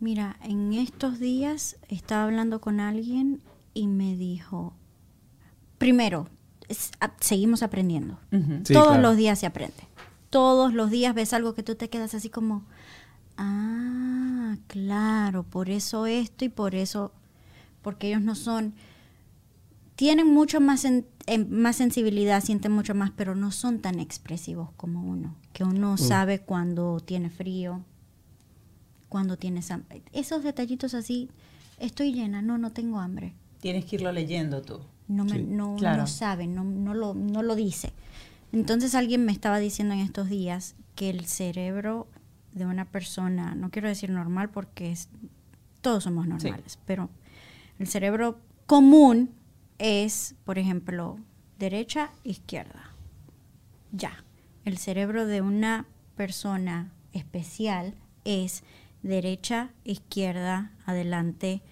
[0.00, 3.40] Mira, en estos días estaba hablando con alguien
[3.74, 4.74] y me dijo,
[5.78, 6.28] primero,
[6.68, 8.18] es- a- seguimos aprendiendo.
[8.64, 9.02] Sí, Todos claro.
[9.02, 9.88] los días se aprende.
[10.30, 12.64] Todos los días ves algo que tú te quedas así como,
[13.36, 17.12] ah, claro, por eso esto y por eso,
[17.82, 18.74] porque ellos no son,
[19.96, 24.70] tienen mucho más, en- en- más sensibilidad, sienten mucho más, pero no son tan expresivos
[24.76, 27.84] como uno, que uno sabe cuando tiene frío,
[29.08, 30.02] cuando tienes hambre.
[30.12, 31.28] Esos detallitos así,
[31.78, 33.34] estoy llena, no, no tengo hambre.
[33.60, 34.80] Tienes que irlo leyendo tú.
[35.08, 35.42] No, me, Sí.
[35.46, 36.02] no, Claro.
[36.02, 37.92] no sabe, no, no, lo, no lo dice.
[38.52, 42.06] Entonces alguien me estaba diciendo en estos días que el cerebro
[42.52, 45.08] de una persona, no quiero decir normal porque es,
[45.80, 47.10] todos somos normales, pero
[47.78, 49.30] el cerebro común
[49.78, 51.18] es, por ejemplo,
[51.58, 52.90] derecha, izquierda.
[53.90, 54.24] Ya.
[54.64, 55.86] El cerebro de una
[56.16, 58.62] persona especial es
[59.02, 61.62] derecha, izquierda, adelante,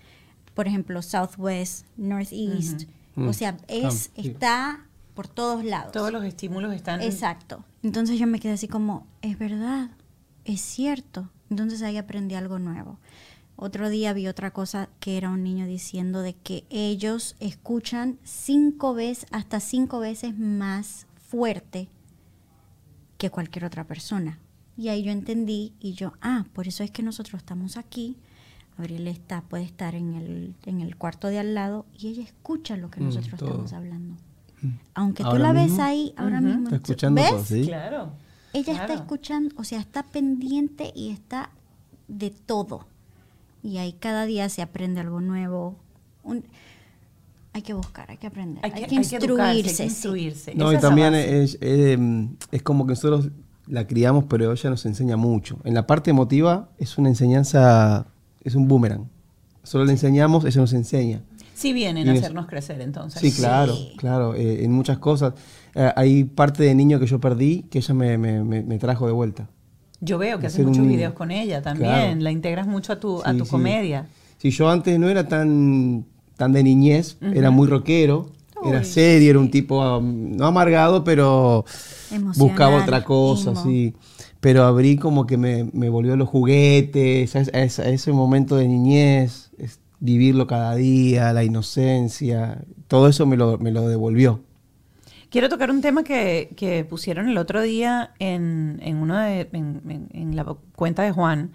[0.55, 2.89] por ejemplo, southwest, northeast.
[3.17, 5.93] O sea, es, está por todos lados.
[5.93, 7.03] Todos los estímulos están...
[7.03, 7.65] Exacto.
[7.83, 9.91] Entonces yo me quedé así como, es verdad,
[10.53, 11.31] es cierto.
[11.51, 12.99] Entonces ahí aprendí algo nuevo.
[13.57, 18.95] Otro día vi otra cosa que era un niño diciendo de que ellos escuchan cinco
[18.95, 21.89] veces, hasta cinco veces más fuerte
[23.19, 24.39] que cualquier otra persona.
[24.79, 28.17] Y ahí yo entendí y yo, ah, por eso es que nosotros estamos aquí.
[28.79, 32.79] Abril está, puede estar en el, en el cuarto de al lado y ella escucha
[32.79, 33.49] lo que Mm, nosotros todo.
[33.51, 34.17] estamos hablando.
[34.95, 36.65] Aunque tú la ves ahí ahora mismo.
[36.65, 37.31] Está escuchando ¿ves?
[37.31, 37.67] todo, ¿sí?
[37.67, 38.13] Claro.
[38.53, 39.03] Ella está Claro.
[39.03, 41.51] escuchando, o sea, está pendiente y está
[42.09, 42.87] de todo.
[43.63, 45.77] Y ahí cada día se aprende algo nuevo.
[46.25, 46.45] Un-
[47.53, 49.43] hay que buscar, hay que aprender, hay, que, educarse, instruirse.
[49.43, 49.83] hay que sí.
[49.83, 50.55] instruirse.
[50.55, 51.43] No, Esa y es también base.
[51.43, 53.29] es, eh, es como que nosotros
[53.67, 55.59] la criamos, pero ella nos enseña mucho.
[55.65, 58.07] En la parte emotiva es una enseñanza,
[58.43, 59.09] es un boomerang.
[59.63, 61.23] Solo le enseñamos, ella nos enseña.
[61.55, 63.21] Sí vienen y a es- hacernos crecer entonces.
[63.21, 65.35] Sí, claro, claro, eh, en muchas cosas.
[65.75, 69.07] Eh, hay parte de niño que yo perdí que ella me, me- me- me trajo
[69.07, 69.49] de vuelta.
[70.01, 71.91] Yo veo que haces un muchos videos con ella también.
[71.91, 72.21] Claro.
[72.21, 73.51] La integras mucho a tu, a Sí, tu sí.
[73.51, 74.07] comedia.
[74.39, 76.07] Si yo antes no era tan,
[76.37, 78.31] tan de niñez, era muy rockero,
[78.65, 81.65] era serio, era un tipo um, no amargado, pero
[82.11, 83.63] Emocional, buscaba otra cosa, emo.
[83.63, 83.95] sí.
[84.41, 89.51] Pero abrí como que me, me volvió a los juguetes, a ese momento de niñez,
[89.59, 94.41] es vivirlo cada día, la inocencia, todo eso me lo, me lo devolvió.
[95.31, 100.37] Quiero tocar un tema que, que pusieron el otro día en, en, uno de- en,
[100.37, 101.53] la cuenta de Juan,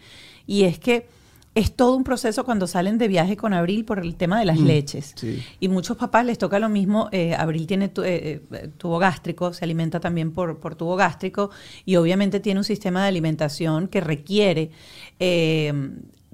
[0.47, 1.07] y es que
[1.55, 4.59] es todo un proceso cuando salen de viaje con Abril por el tema de las
[4.59, 5.13] leches.
[5.15, 5.41] sí.
[5.61, 7.07] Y muchos papás les toca lo mismo.
[7.13, 11.51] eh, Abril tiene tu- eh, eh, tubo gástrico, se alimenta también por, por tubo gástrico
[11.85, 14.71] y obviamente tiene un sistema de alimentación que requiere
[15.19, 15.71] eh,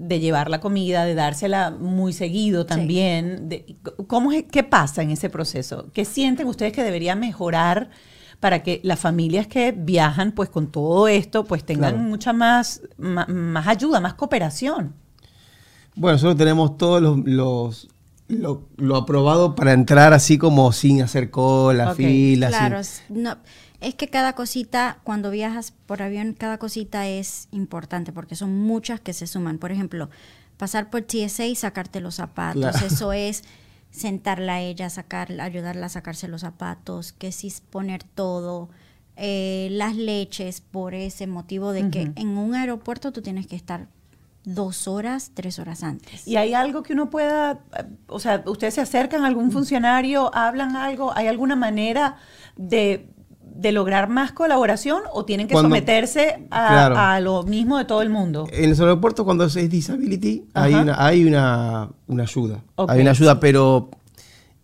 [0.07, 3.49] de llevar la comida, de dársela muy seguido también.
[3.49, 3.75] de-
[4.07, 5.87] ¿cómo es- ¿Qué pasa en ese proceso?
[5.93, 7.89] ¿Qué sienten ustedes que debería mejorar?
[8.39, 12.09] para que las familias que viajan pues con todo esto pues tengan Claro.
[12.09, 14.95] mucha más, ma- más ayuda, más cooperación.
[15.95, 17.87] Bueno, nosotros tenemos todos los, los-
[18.29, 22.49] lo, lo aprobado para entrar así como sin hacer cola, filas.
[22.49, 23.37] Claro, sin- no,
[23.81, 29.01] es que cada cosita, cuando viajas por avión, cada cosita es importante porque son muchas
[29.01, 29.57] que se suman.
[29.57, 30.09] Por ejemplo,
[30.57, 32.61] pasar por TSA y sacarte los zapatos.
[32.61, 32.85] Claro.
[32.85, 33.43] Eso es
[33.89, 38.69] sentarla a ella, sacar, ayudarla a sacarse los zapatos, que si es poner todo.
[39.17, 43.87] eh, las leches por ese motivo de que en un aeropuerto tú tienes que estar
[44.45, 46.27] dos horas, tres horas antes.
[46.27, 50.33] ¿Y hay algo que uno pueda, eh, o sea, ustedes se acercan a algún funcionario,
[50.33, 52.17] hablan algo, hay alguna manera
[52.55, 53.09] de,
[53.53, 56.97] de lograr más colaboración o tienen que Cuando- someterse a, Claro.
[56.97, 58.47] a lo mismo de todo el mundo?
[58.51, 60.81] En los aeropuertos cuando es disability hay Ajá.
[60.83, 62.63] una, hay una, una ayuda.
[62.75, 63.89] Ok, hay una ayuda, pero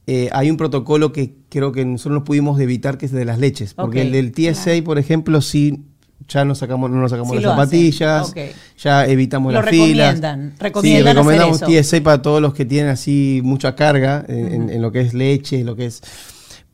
[0.07, 3.39] eh, hay un protocolo que creo que nosotros no pudimos evitar, que es de las
[3.39, 3.73] leches.
[3.73, 5.83] Porque Ok, el del TSA, por ejemplo, sí
[6.29, 8.37] ya no sacamos, no nos sacamos Sí las zapatillas, ok.
[8.79, 10.15] ya evitamos Lo las filas.
[10.19, 11.65] recomiendan, sí, recomiendan hacer recomendamos eso.
[11.97, 15.13] TSA para todos los que tienen así mucha carga en, en- en lo que es
[15.13, 16.01] leche, lo que es...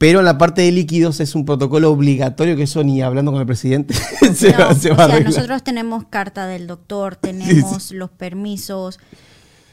[0.03, 3.39] Pero en la parte de líquidos es un protocolo obligatorio que eso ni hablando con
[3.39, 3.93] el presidente
[4.35, 5.23] se, No, va, se o va a sea, arreglar.
[5.23, 8.99] nosotros tenemos carta del doctor, tenemos los permisos.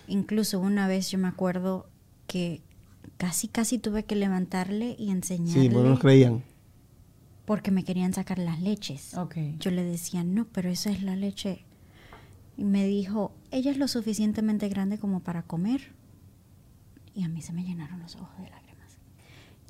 [0.06, 1.88] Incluso una vez yo me acuerdo
[2.28, 2.62] que
[3.16, 6.44] casi, casi tuve que levantarle y enseñarle Sí, porque no nos creían.
[7.44, 9.14] porque me querían sacar las leches.
[9.16, 9.34] Ok.
[9.58, 11.64] Yo le decía, no, pero esa es la leche.
[12.56, 15.92] Y me dijo, ella es lo suficientemente grande como para comer.
[17.16, 18.69] Y a mí se me llenaron los ojos de lágrimas.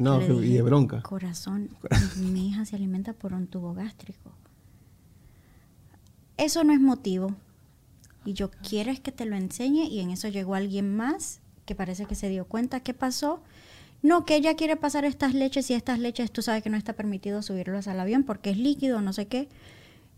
[0.01, 1.03] No, Le que- y dije, de bronca.
[1.03, 1.69] Corazón,
[2.17, 4.33] mi hija se alimenta por un tubo gástrico.
[6.37, 7.35] Eso no es motivo.
[8.25, 9.85] Y yo, ¿quieres que te lo enseñe?
[9.89, 12.81] Y en eso llegó alguien más que parece que se dio cuenta.
[12.81, 13.43] ¿Qué pasó?
[14.03, 16.95] No, que ella quiere pasar estas leches y estas leches, tú sabes que no está
[16.95, 19.49] permitido subirlas al avión porque es líquido, no sé qué.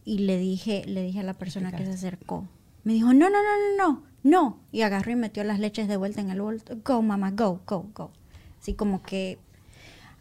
[0.04, 2.46] Y le dije, le dije a la persona que se acercó.
[2.84, 4.58] Me dijo, no, no, no, no, no, no.
[4.72, 6.64] Y agarró y metió las leches de vuelta en el bolso.
[6.84, 8.12] Go, mamá, go, go, go.
[8.60, 9.38] Así como que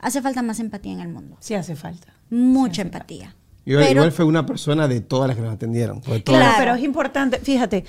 [0.02, 1.38] hace falta más empatía en el mundo.
[1.40, 2.14] Sí hace falta.
[2.30, 3.36] Mucha Sí hace empatía.
[3.66, 6.02] Igual, Pero- igual fue una persona de todas las que nos atendieron.
[6.02, 7.86] todas- Claro, pero es importante, fíjate,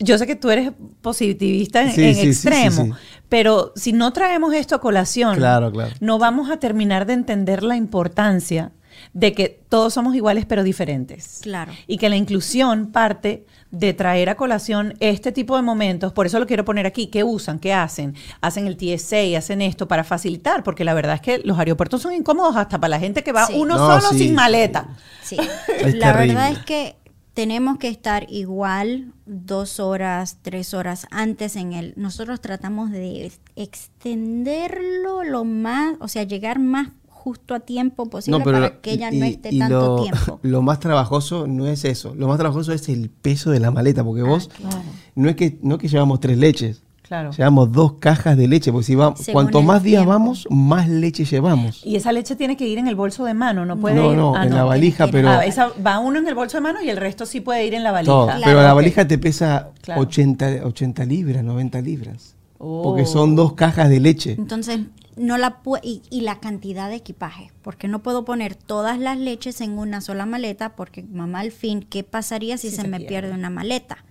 [0.00, 3.22] yo sé que tú eres positivista en, Sí, en sí, sí, extremo, sí, sí.
[3.28, 5.94] pero si no traemos esto a colación, Claro, claro.
[6.00, 8.72] no vamos a terminar de entender la importancia
[9.12, 11.40] de que todos somos iguales pero diferentes.
[11.42, 11.72] Claro.
[11.86, 16.38] Y que la inclusión parte de traer a colación este tipo de momentos, por eso
[16.40, 17.58] lo quiero poner aquí, ¿qué usan?
[17.58, 18.14] ¿Qué hacen?
[18.40, 22.14] Hacen el TSA, hacen esto para facilitar, porque la verdad es que los aeropuertos son
[22.14, 23.54] incómodos hasta para la gente que va Sí.
[23.56, 24.88] uno No, solo sí, sin maleta.
[25.22, 25.36] Sí.
[25.80, 26.34] Es la terrible.
[26.34, 26.96] verdad es que
[27.34, 31.92] tenemos que estar igual dos horas, tres horas antes en el.
[31.96, 36.88] Nosotros tratamos de extenderlo lo más, o sea, llegar más
[37.28, 40.40] justo a tiempo posible para que ella no esté y tanto lo, tiempo.
[40.42, 42.14] Lo más trabajoso no es eso.
[42.14, 44.80] Lo más trabajoso es el peso de la maleta, porque vos Ah,
[45.14, 46.82] no es que no es que llevamos tres leches.
[47.02, 47.30] Claro.
[47.32, 50.10] Llevamos dos cajas de leche, porque si vamos, cuanto más días tiempo.
[50.12, 51.80] vamos, más leche llevamos.
[51.84, 54.16] Y esa leche tiene que ir en el bolso de mano, no puede No, ir.
[54.18, 56.60] no, ah, en la valija, ir- pero Ah, esa va uno en el bolso de
[56.62, 58.12] mano y el resto sí puede ir en la valija.
[58.12, 58.26] todo.
[58.26, 60.02] Claro, pero la valija te pesa Claro.
[60.02, 62.34] 80, 80 libras, 90 libras.
[62.58, 62.82] Oh.
[62.82, 64.32] Porque son dos cajas de leche.
[64.32, 64.80] Entonces,
[65.16, 69.16] no la pu- y, y la cantidad de equipaje, porque no puedo poner todas las
[69.18, 72.88] leches en una sola maleta, porque mamá al fin, ¿qué pasaría si, Si se, se
[72.88, 73.08] me pierde.
[73.08, 74.04] pierde una maleta?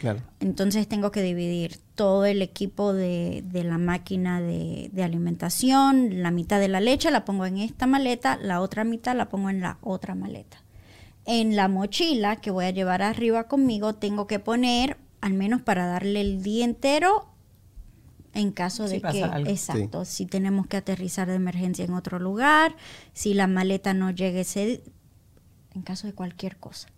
[0.00, 0.20] Claro.
[0.40, 6.30] Entonces tengo que dividir todo el equipo de, de la máquina de, de alimentación, la
[6.30, 9.60] mitad de la leche la pongo en esta maleta, la otra mitad la pongo en
[9.60, 10.58] la otra maleta.
[11.26, 15.86] En la mochila que voy a llevar arriba conmigo tengo que poner, al menos para
[15.86, 17.28] darle el día entero,
[18.34, 19.50] en caso de que, algo.
[19.50, 22.76] exacto, si tenemos que aterrizar de emergencia en otro lugar,
[23.12, 24.82] si la maleta no llegue ese,
[25.74, 26.88] en caso de cualquier cosa.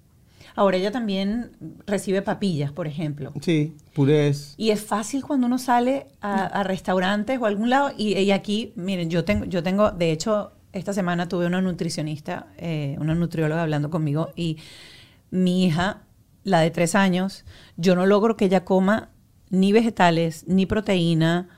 [0.55, 1.53] Ahora ella también
[1.87, 3.33] recibe papillas, por ejemplo.
[3.41, 4.55] Sí, purés.
[4.57, 7.93] Y es fácil cuando uno sale a, a restaurantes o a algún lado.
[7.97, 12.47] Y, y aquí, miren, yo tengo, yo tengo, de hecho, esta semana tuve una nutricionista,
[12.59, 14.59] eh, una nutrióloga hablando conmigo y
[15.31, 16.03] mi hija,
[16.45, 17.45] la de tres años,
[17.77, 19.11] yo no logro que ella coma
[19.51, 21.49] ni vegetales, ni proteína,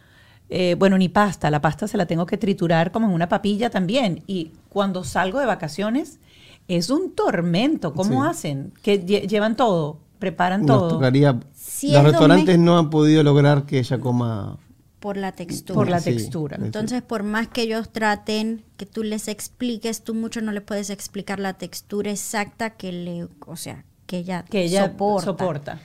[0.51, 1.51] eh, bueno, ni pasta.
[1.51, 4.22] La pasta se la tengo que triturar como en una papilla también.
[4.27, 6.20] Y cuando salgo de vacaciones,
[6.68, 7.92] es un tormento.
[7.94, 8.31] ¿Cómo Sí.
[8.31, 8.72] hacen?
[8.83, 10.88] Que lle- llevan todo, preparan Nos todo.
[10.88, 11.38] tocaría.
[11.55, 14.59] Si los es restaurantes no han podido lograr que ella coma.
[15.01, 15.74] Por la textura.
[15.77, 16.57] Por la Sí, textura.
[16.57, 16.62] sí.
[16.64, 20.90] Entonces, por más que ellos traten, que tú les expliques, tú mucho no le puedes
[20.90, 25.24] explicar la textura exacta que le, o sea, que ella, que ella soporta.
[25.24, 25.81] soporta.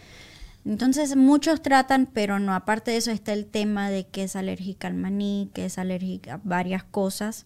[0.66, 2.54] Entonces, muchos tratan, pero no.
[2.54, 6.36] Aparte de eso está el tema de que es alérgica al maní, que es alérgica
[6.36, 7.46] a varias cosas.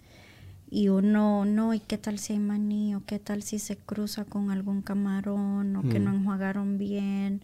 [0.69, 2.93] Y uno, no, ¿y qué tal si hay maní?
[2.93, 5.75] ¿O qué tal si se cruza con algún camarón?
[5.77, 7.41] ¿O que no enjuagaron bien?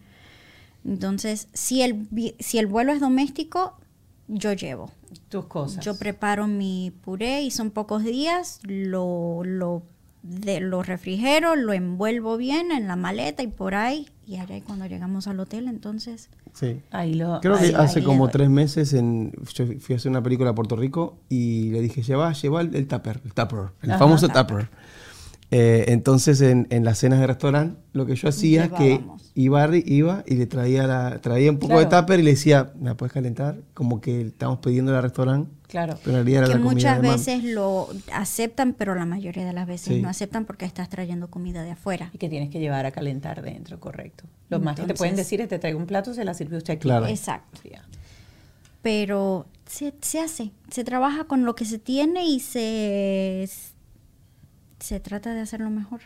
[0.86, 2.08] Entonces, si el,
[2.40, 3.78] si el vuelo es doméstico,
[4.28, 4.92] yo llevo.
[5.30, 5.84] Tus cosas.
[5.86, 9.84] Yo preparo mi puré y son pocos días, lo, lo,
[10.24, 14.62] de, lo refrigero, lo envuelvo bien en la maleta y por ahí, y allá y
[14.62, 16.82] cuando llegamos al hotel, entonces, Sí.
[16.92, 20.10] Ahí lo, Creo ahí- que hace ahí como tres meses en, yo fui a hacer
[20.12, 23.70] una película a Puerto Rico y le dije, lleva, lleva el, el tupper, el tupper,
[23.82, 24.46] el Ajá, famoso tupper.
[24.46, 24.70] tupper.
[25.56, 29.02] Eh, entonces en, en las cenas de restaurante lo que yo hacía es que
[29.36, 31.90] iba, iba y le traía, la, traía un poco Claro.
[31.90, 33.58] de tupper y le decía, ¿me puedes calentar?
[33.76, 35.52] Como que estamos pidiendo al restaurante.
[35.68, 35.96] Claro.
[36.04, 39.68] Pero en realidad era que la muchas veces lo aceptan, pero la mayoría de las
[39.68, 40.02] veces Sí.
[40.02, 42.10] no aceptan porque estás trayendo comida de afuera.
[42.14, 44.24] Y que tienes que llevar a calentar dentro, correcto.
[44.50, 46.74] Lo más que te pueden decir es te traigo un plato, se la sirve usted
[46.74, 46.82] aquí.
[46.84, 47.06] Claro.
[47.08, 47.60] Exacto.
[48.82, 53.50] Pero se, se hace, se trabaja con lo que se tiene y se,
[54.84, 56.02] se trata de hacerlo mejor.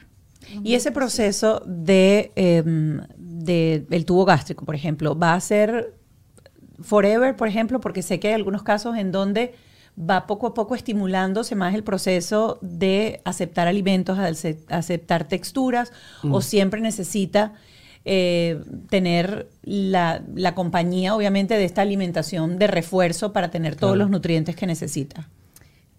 [0.63, 5.95] Y ese proceso de, em, de el tubo gástrico, por ejemplo, va a ser
[6.81, 9.55] forever, por ejemplo, porque sé que hay algunos casos en donde
[9.99, 15.91] va poco a poco estimulándose más el proceso de aceptar alimentos, ace- aceptar texturas,
[16.23, 17.53] o siempre necesita
[18.05, 24.03] eh, tener la, la compañía, obviamente, de esta alimentación de refuerzo para tener todos Claro.
[24.03, 25.27] los nutrientes que necesita.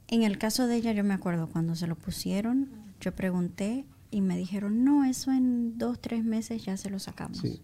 [0.08, 2.68] En el caso de ella, yo me acuerdo cuando se lo pusieron,
[3.00, 7.38] yo pregunté y me dijeron, no, eso en dos, tres meses ya se lo sacamos.
[7.38, 7.60] Sí.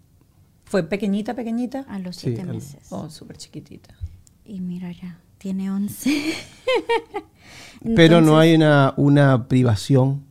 [0.65, 1.85] ¿Fue pequeñita, pequeñita?
[1.89, 2.87] A los Sí, siete al- meses.
[2.91, 3.95] Oh, súper chiquitita.
[4.45, 6.11] Y mira ya, tiene 11.
[7.97, 10.25] Pero no Entonces, hay una, una privación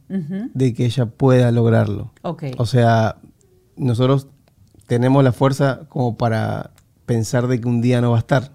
[0.54, 2.12] de que ella pueda lograrlo.
[2.22, 2.44] Ok.
[2.58, 3.18] O sea,
[3.76, 4.28] nosotros
[4.86, 6.72] tenemos la fuerza como para
[7.08, 8.52] pensar de que un día no va a estar.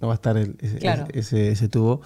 [0.00, 1.06] No va a estar el- ese, Claro.
[1.12, 2.00] ese, ese tubo.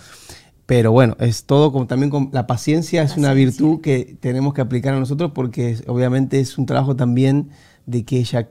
[0.67, 4.61] Pero bueno, es todo como también con la paciencia es una virtud que tenemos que
[4.63, 7.51] aplicar a nosotros porque es- obviamente es un trabajo también
[7.85, 8.49] de que ella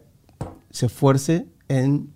[0.70, 2.10] se esfuerce en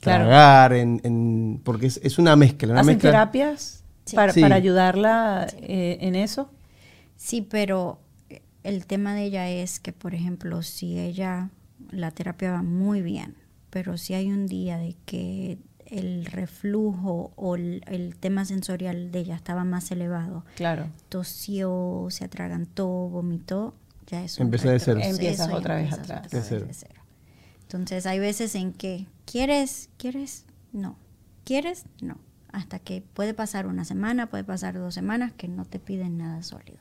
[0.00, 0.24] Claro.
[0.24, 3.10] tragar, en, en- porque es, es una mezcla, una ¿Hacen mezcla.
[3.10, 4.16] terapias Sí.
[4.16, 4.40] para, Sí.
[4.40, 6.50] para ayudarla eh, en eso?
[7.16, 7.98] Sí, pero
[8.62, 11.50] el tema de ella es que, por ejemplo, si ella,
[11.90, 13.34] la terapia va muy bien,
[13.70, 15.58] pero si hay un día de que
[15.98, 20.86] el reflujo o el, el tema sensorial de ella estaba más elevado, Claro.
[21.08, 23.74] tosió, se atragantó, vomitó,
[24.06, 25.00] ya es un Empieza de cero.
[25.02, 26.26] Empiezas y otra vez empiezas atrás.
[26.26, 27.00] otra De vez de cero.
[27.62, 30.96] Entonces hay veces en que quieres, quieres, no,
[31.44, 32.18] quieres, no.
[32.52, 36.42] Hasta que puede pasar una semana, puede pasar dos semanas que no te piden nada
[36.42, 36.78] sólido,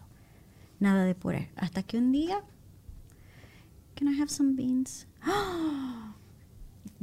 [0.80, 1.50] nada de puré.
[1.56, 2.42] Hasta que un día,
[3.96, 5.08] can I have some beans?
[5.22, 6.03] ¡Ah!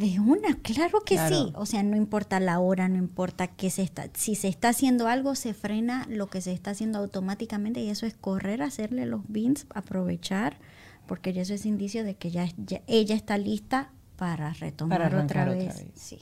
[0.00, 1.36] De una, claro que Claro.
[1.46, 1.52] sí.
[1.56, 4.08] O sea, no importa la hora, no importa qué se está.
[4.14, 8.06] Si se está haciendo algo, se frena lo que se está haciendo automáticamente y eso
[8.06, 10.58] es correr, hacerle los beans, aprovechar,
[11.06, 15.06] porque ya eso es indicio de que ya, ya ella está lista para retomar Para
[15.06, 15.84] arrancar otra, otra vez.
[15.84, 15.92] vez.
[15.94, 16.18] Sí.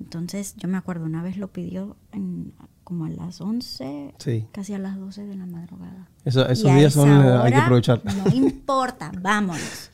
[0.00, 4.46] Entonces, yo me acuerdo, una vez lo pidió en- como a las 11, Sí.
[4.52, 6.08] casi a las 12 de la madrugada.
[6.24, 8.02] Eso- esos días son, eh, hay que aprovechar.
[8.04, 9.90] No importa, vámonos.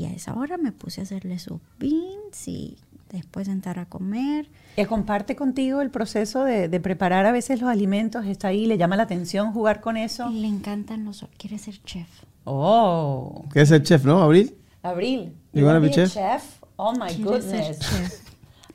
[0.00, 2.78] Y a esa hora me puse a hacerle sus beans y
[3.10, 4.48] después sentar a comer.
[4.76, 8.24] ¿Él comparte contigo el proceso de, de preparar a veces los alimentos?
[8.24, 8.64] ¿Está ahí?
[8.64, 10.30] ¿Le llama la atención jugar con eso?
[10.30, 11.26] Y le encantan los...
[11.36, 12.08] Quiere ser chef.
[12.44, 14.54] Oh, ¿Qué es el chef, no, Abril?
[14.82, 15.34] Abril.
[15.52, 16.44] You wanna be a chef?
[16.76, 17.78] Oh my Quiere ser goodness.
[17.80, 18.14] chef.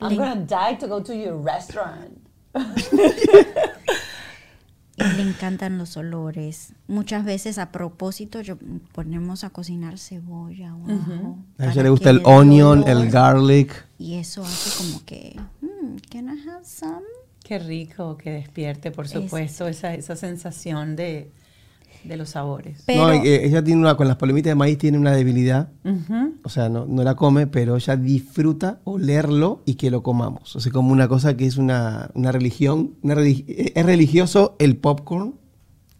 [0.00, 2.20] I'm Le- gonna die to go to your restaurant.
[4.96, 6.72] Le encantan los olores.
[6.88, 8.56] Muchas veces a propósito yo
[8.92, 11.38] ponemos a cocinar cebolla o ajo.
[11.58, 12.88] A ella le gusta el onion, olor.
[12.90, 13.86] el garlic.
[13.98, 17.02] Y eso hace como que, "Hmm, can I have some?
[17.44, 21.30] Qué rico que despierte, por Es- supuesto, esa, esa sensación de,
[22.06, 22.82] de los sabores.
[22.86, 25.68] Pero no, eh, ella tiene una, con las palomitas de maíz tiene una debilidad.
[26.44, 30.54] O sea, no, no la come, pero ella disfruta olerlo y que lo comamos.
[30.56, 32.94] O sea, como una cosa que es una, una religión.
[33.02, 35.34] Una religi- eh, es religioso el popcorn.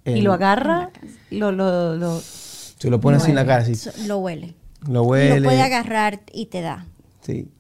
[0.05, 0.91] Y lo agarra,
[1.31, 4.07] lo, lo, lo- Se lo pone así en la cara, así.
[4.07, 4.55] lo huele.
[4.89, 5.41] Lo huele.
[5.41, 6.87] Lo puede agarrar y te da.
[7.23, 7.51] Sí.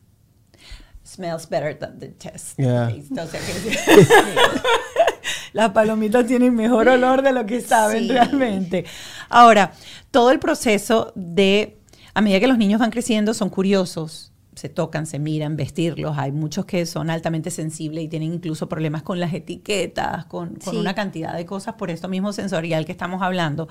[1.03, 2.59] smells better than the test.
[2.59, 2.89] Yeah.
[2.89, 3.21] taste.
[3.21, 4.07] O sea que-
[5.53, 8.09] Las palomitas tienen mejor olor de lo que saben Sí.
[8.09, 8.85] realmente.
[9.29, 9.72] Ahora,
[10.11, 11.77] todo el proceso de,
[12.14, 16.16] a medida que los niños van creciendo, son curiosos, se tocan, se miran, vestirlos.
[16.16, 20.72] Hay muchos que son altamente sensibles y tienen incluso problemas con las etiquetas, con, con
[20.74, 20.81] Sí.
[20.81, 23.68] una cantidad de cosas por esto mismo sensorial que estamos hablando.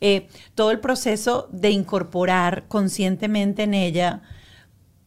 [0.00, 0.26] Eh,
[0.56, 4.22] todo el proceso de incorporar conscientemente en ella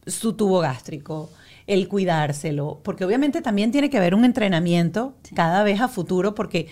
[0.06, 1.30] su tubo gástrico,
[1.72, 6.66] el cuidárselo, porque obviamente también tiene que haber un entrenamiento cada vez a futuro, porque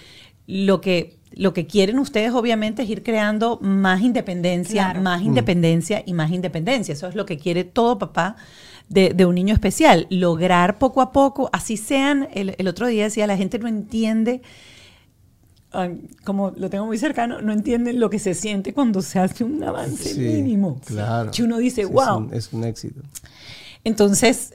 [0.47, 5.03] lo que, lo que quieren ustedes obviamente es ir creando más independencia, Claro.
[5.03, 6.93] más independencia y más independencia.
[6.95, 8.37] Eso es lo que quiere todo papá
[8.89, 13.05] de, de un niño especial, lograr poco a poco, así sean, el, el otro día
[13.05, 14.41] decía, la gente no entiende
[16.25, 19.63] como lo tengo muy cercano, no entienden lo que se siente cuando se hace un
[19.63, 20.81] avance Sí, mínimo.
[20.85, 21.31] Claro.
[21.31, 22.17] Que uno dice, Sí, es wow.
[22.19, 23.03] un- Es un, éxito.
[23.85, 24.53] Entonces,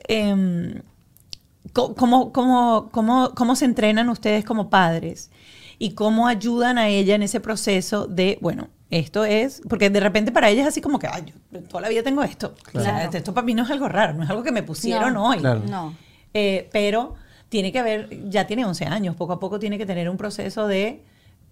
[1.74, 5.32] co- ¿cómo, cómo, cómo, cómo se entrenan ustedes como padres?
[5.80, 10.32] ¿Y cómo ayudan a ella en ese proceso de, bueno, esto es, porque de repente
[10.32, 12.54] para ella es así como que, ay, yo toda la vida tengo esto.
[12.74, 13.18] O sea, Claro.
[13.18, 15.30] esto para mí no es algo raro, no es algo que me pusieron No.
[15.30, 15.40] hoy.
[15.40, 15.62] Claro.
[15.68, 15.96] No.
[16.34, 17.16] Eh, pero
[17.50, 20.68] tiene que haber, ya tiene 11 años, poco a poco tiene que tener un proceso
[20.68, 21.04] de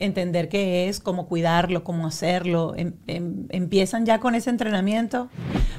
[0.02, 2.74] entender qué es, cómo cuidarlo, cómo hacerlo.
[2.76, 5.30] Em- em- empiezan ya con ese entrenamiento.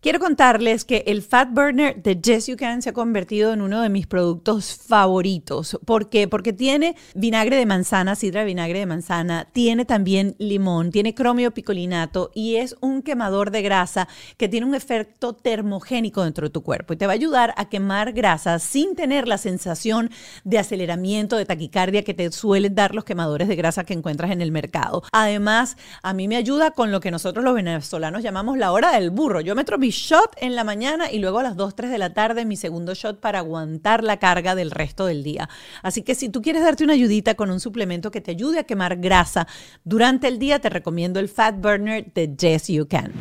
[0.00, 3.82] Quiero contarles que el Fat Burner de Yes You Can se ha convertido en uno
[3.82, 5.76] de mis productos favoritos.
[5.84, 6.28] ¿Por qué?
[6.28, 11.50] Porque tiene vinagre de manzana, sidra de vinagre de manzana, tiene también limón, tiene cromio
[11.50, 16.62] picolinato y es un quemador de grasa que tiene un efecto termogénico dentro de tu
[16.62, 20.12] cuerpo y te va a ayudar a quemar grasa sin tener la sensación
[20.44, 24.42] de aceleramiento, de taquicardia que te suelen dar los quemadores de grasa que encuentras en
[24.42, 25.02] el mercado.
[25.10, 29.10] Además, a mí me ayuda con lo que nosotros los venezolanos llamamos la hora del
[29.10, 29.40] burro.
[29.40, 32.12] Yo me mi shot en la mañana y luego a las 2, 3 de la
[32.12, 35.48] tarde mi segundo shot para aguantar la carga del resto del día.
[35.82, 38.64] Así que si tú quieres darte una ayudita con un suplemento que te ayude a
[38.64, 39.46] quemar grasa
[39.84, 43.12] durante el día, te recomiendo el Fat Burner de Yes You Can.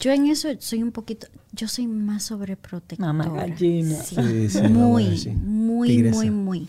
[0.00, 3.12] Yo en eso soy un poquito, yo soy más sobreprotectora.
[3.12, 3.94] Mamá gallina.
[4.02, 5.30] Sí, Sí, sí, muy, mamá, sí.
[5.30, 6.68] muy, muy, muy.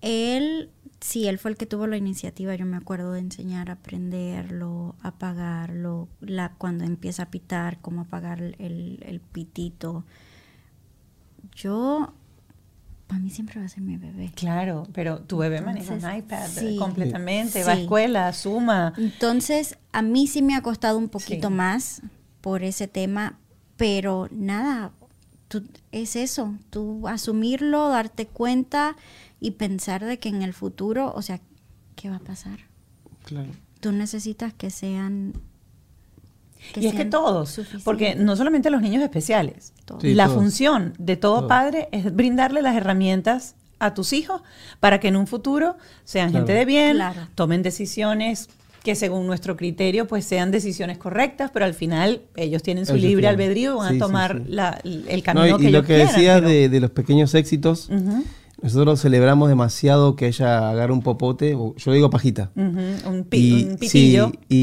[0.00, 0.70] Él,
[1.06, 4.94] sí, él fue el que tuvo la iniciativa, yo me acuerdo de enseñar a prenderlo,
[5.02, 10.04] a apagarlo, la, cuando empieza a pitar, cómo apagar el, el pitito.
[11.54, 12.12] Yo,
[13.06, 14.32] para mí siempre va a ser mi bebé.
[14.34, 16.76] Claro, pero tu bebé maneja un iPad sí.
[16.78, 18.94] completamente, va a escuela, suma.
[18.96, 21.54] Entonces, a mí sí me ha costado un poquito Sí.
[21.54, 22.02] más
[22.40, 23.38] por ese tema,
[23.76, 24.92] pero nada,
[25.48, 28.96] tú- es eso, tú asumirlo, darte cuenta
[29.40, 31.40] y pensar de que en el futuro, o sea,
[31.96, 32.58] ¿qué va a pasar?
[33.24, 33.48] Claro.
[33.80, 35.32] tú necesitas que sean...
[36.76, 40.02] y es que todos, porque no solamente los niños especiales, Todos.
[40.02, 40.38] Sí, la todos.
[40.38, 41.48] función de todo Todos.
[41.48, 44.40] padre es brindarle las herramientas a tus hijos
[44.80, 46.46] para que en un futuro sean Claro.
[46.46, 47.28] gente de bien, Claro.
[47.34, 48.48] tomen decisiones
[48.82, 53.04] que según nuestro criterio pues sean decisiones correctas, pero al final ellos tienen su Ellos
[53.08, 53.40] libre tienen.
[53.40, 54.52] albedrío y van Sí, a tomar sí.
[54.52, 56.80] la- el No, camino y, que y ellos lo que quieran, decías pero- de, de
[56.80, 58.24] los pequeños éxitos, Ujú,
[58.64, 63.64] nosotros celebramos demasiado que ella agarre un popote, o yo digo pajita, un, pi- y,
[63.64, 64.28] un pitillo.
[64.32, 64.56] sí, y,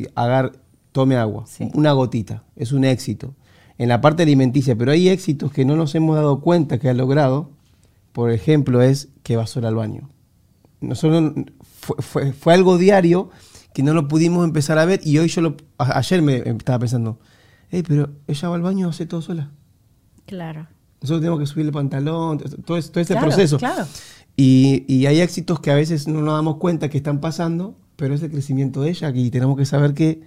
[0.00, 0.52] y agar-
[0.92, 1.70] tome agua, Sí.
[1.74, 3.34] una gotita, es un éxito.
[3.76, 6.94] En la parte alimenticia, pero hay éxitos que no nos hemos dado cuenta que ha
[6.94, 7.50] logrado,
[8.12, 10.08] por ejemplo, es que va sola al baño.
[10.80, 13.30] Nosotros, fue, fue- fue algo diario
[13.74, 16.78] que no lo pudimos empezar a ver y hoy yo lo, a- ayer me estaba
[16.80, 17.20] pensando,
[17.70, 19.50] hey, pero ella va al baño, hace todo sola.
[20.26, 20.66] Claro.
[21.00, 23.58] Nosotros tenemos que subirle pantalón, todo, es- todo este Claro, proceso.
[23.58, 23.86] claro.
[24.36, 28.14] Y, y hay éxitos que a veces no nos damos cuenta que están pasando, pero
[28.14, 30.22] es el crecimiento de ella y tenemos que saber que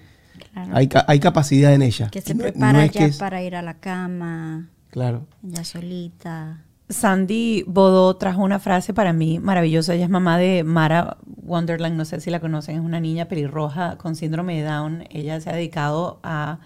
[0.54, 0.72] Claro.
[0.76, 2.10] hay, hay capacidad en ella.
[2.10, 5.28] que se no- prepara no es ya que es- para ir a la cama, Claro.
[5.42, 6.64] ya solita.
[6.90, 9.94] Sandy Bodó trajo una frase para mí maravillosa.
[9.94, 13.98] Ella es mamá de Mara Wonderland, no sé si la conocen, es una niña pelirroja
[13.98, 15.04] con síndrome de Down.
[15.10, 16.60] Ella se ha dedicado a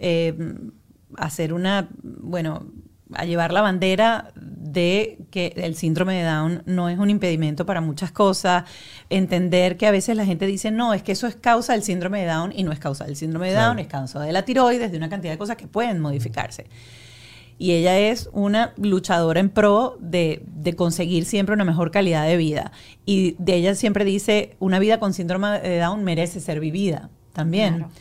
[0.00, 0.36] eh,
[1.16, 2.66] hacer una, bueno,
[3.14, 7.80] a llevar la bandera de que el síndrome de Down no es un impedimento para
[7.80, 8.64] muchas cosas,
[9.10, 12.20] entender que a veces la gente dice, no, es que eso es causa del síndrome
[12.20, 13.80] de Down y no es causa del síndrome de Down, Claro.
[13.80, 16.66] es causa de la tiroides, de una cantidad de cosas que pueden modificarse.
[17.58, 22.36] Y ella es una luchadora en pro de, de conseguir siempre una mejor calidad de
[22.36, 22.72] vida.
[23.06, 27.76] Y de ella siempre dice, una vida con síndrome de Down merece ser vivida también.
[27.76, 27.92] Claro.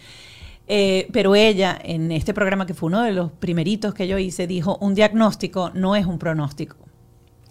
[0.73, 4.47] Eh, pero ella, en este programa que fue uno de los primeritos que yo hice,
[4.47, 6.77] dijo, un diagnóstico no es un pronóstico.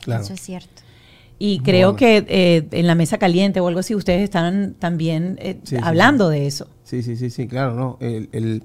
[0.01, 0.23] Claro.
[0.23, 0.83] Eso es cierto.
[1.39, 1.97] Y creo Bueno.
[1.99, 5.83] que eh, en la mesa caliente o algo así, ustedes están también eh, Sí, sí,
[5.83, 6.69] hablando de eso.
[6.83, 7.99] Sí, sí, sí, sí, claro, ¿no?
[8.01, 8.63] El, el-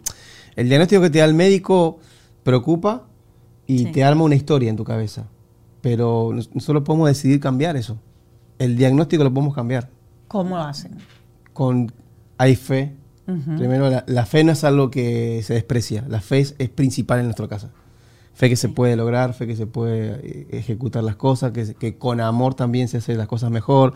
[0.56, 2.00] el diagnóstico que te da el médico
[2.44, 3.08] preocupa
[3.68, 3.86] y Sí.
[3.92, 5.28] te arma una historia en tu cabeza.
[5.82, 7.98] Pero nos- nosotros podemos decidir cambiar eso.
[8.58, 9.90] El diagnóstico lo podemos cambiar.
[10.30, 10.98] ¿Cómo lo hacen?
[11.52, 11.92] Con,
[12.38, 12.94] hay fe.
[13.58, 16.06] Primero, la, la fe no es algo que se desprecia.
[16.08, 17.70] La fe es, es principal en nuestro caso.
[18.34, 22.20] Fe que se puede lograr, fe que se puede eh, ejecutar las cosas, que, con
[22.22, 23.94] amor también se hacen las cosas mejor.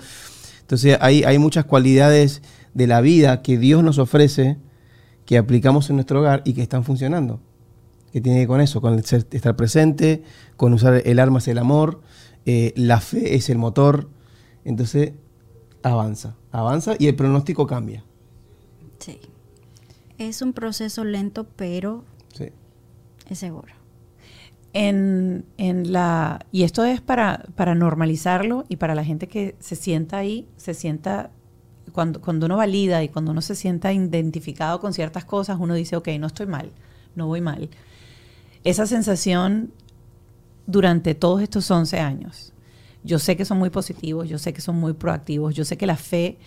[0.61, 2.41] Entonces, hay, hay muchas cualidades
[2.73, 4.57] de la vida que Dios nos ofrece
[5.25, 7.39] que aplicamos en nuestro hogar y que están funcionando.
[8.11, 10.23] Que tiene que ver con eso, con ser- estar presente,
[10.57, 12.01] con usar el arma es el amor,
[12.47, 14.09] eh, la fe es el motor.
[14.65, 15.13] Entonces,
[15.83, 18.03] avanza, avanza y el pronóstico cambia.
[18.99, 19.19] Sí.
[20.17, 22.45] Es un proceso lento, pero Sí.
[23.29, 23.73] es seguro.
[24.73, 29.75] en, en la y esto es para, para normalizarlo y para la gente que se
[29.75, 31.31] sienta ahí, se sienta
[31.91, 35.95] cuando, cuando uno valida y cuando uno se sienta identificado con ciertas cosas, uno dice,
[35.95, 36.69] ok, no estoy mal,
[37.15, 37.69] no voy mal.
[38.63, 39.71] Esa sensación
[40.67, 42.53] durante todos estos 11 años,
[43.03, 45.87] yo sé que son muy positivos, yo sé que son muy proactivos, yo sé que
[45.87, 46.37] la fe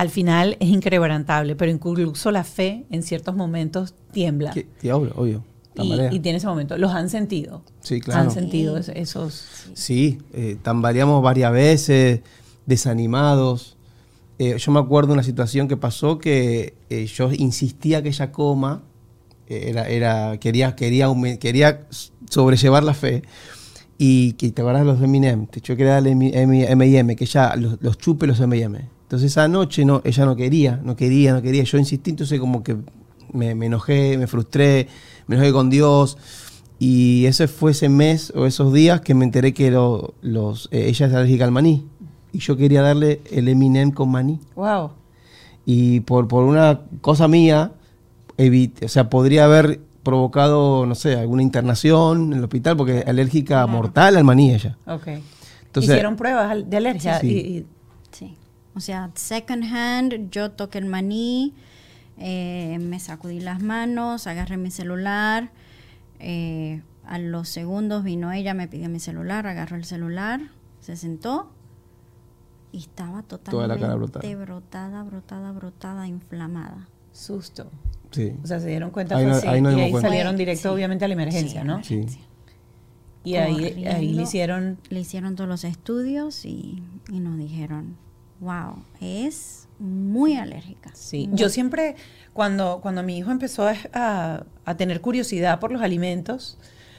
[0.00, 4.52] al final es inquebrantable, pero incluso la fe en ciertos momentos tiembla.
[4.52, 5.44] Que- que obvio, obvio.
[5.74, 6.76] Y, y tiene ese momento.
[6.76, 7.62] ¿Los han sentido?
[7.80, 8.22] Sí, claro.
[8.22, 9.44] Han sentido es- esos...
[9.74, 12.20] Sí, eh, tambaleamos varias veces,
[12.66, 13.76] desanimados.
[14.38, 18.30] Eh, yo me acuerdo de una situación que pasó que eh, yo insistía que ella
[18.32, 18.82] coma,
[19.48, 21.08] eh, era, era, quería, quería,
[21.40, 21.86] quería
[22.30, 23.22] sobrellevar la fe.
[23.98, 27.98] Y que te acuerdas de los M&M, yo quería darle M&M, que ella los, los
[27.98, 28.88] chupe los M&M.
[29.08, 31.62] Entonces esa noche no, ella no quería, no quería, no quería.
[31.64, 32.76] Yo insistí, entonces como que
[33.32, 34.86] me, me enojé, me frustré,
[35.26, 36.18] me enojé con Dios.
[36.78, 40.88] Y ese fue ese mes o esos días que me enteré que lo- los, eh,
[40.88, 41.86] ella es alérgica al maní.
[42.32, 44.40] Y yo quería darle el Eminem con maní.
[44.54, 44.90] Wow.
[45.64, 47.72] Y por, por una cosa mía,
[48.36, 53.06] evit- o sea, podría haber provocado, no sé, alguna internación en el hospital porque es
[53.06, 54.76] alérgica mortal al maní ella.
[54.86, 55.06] Ok.
[55.64, 57.18] Entonces, Hicieron pruebas de alergia.
[57.20, 57.26] Sí.
[57.26, 57.66] y- y-
[58.12, 58.34] Sí.
[58.78, 61.52] O sea, second hand, yo toqué el maní,
[62.16, 65.50] eh, me sacudí las manos, agarré mi celular.
[66.20, 70.40] eh, a los segundos vino ella, me pidió mi celular, agarró el celular,
[70.80, 71.50] se sentó
[72.70, 74.44] y estaba Toda la cara totalmente brotada.
[74.44, 76.86] brotada, brotada, brotada, inflamada.
[77.12, 77.70] susto.
[78.12, 78.32] sí.
[78.44, 80.08] O sea, se dieron cuenta Ahí no- así, ahí y ahí cuenta.
[80.08, 80.74] salieron directo, sí.
[80.74, 81.72] obviamente, a la emergencia, Sí, ¿no?
[81.74, 82.20] emergencia.
[83.24, 84.78] Y ahí, ahí le hicieron...
[84.90, 87.96] Le hicieron todos los estudios y, y nos dijeron,
[88.40, 90.90] wow, es muy alérgica.
[90.94, 91.28] Sí.
[91.28, 91.96] Muy- Yo siempre,
[92.32, 96.58] cuando, cuando mi hijo empezó a, a- a tener curiosidad por los alimentos,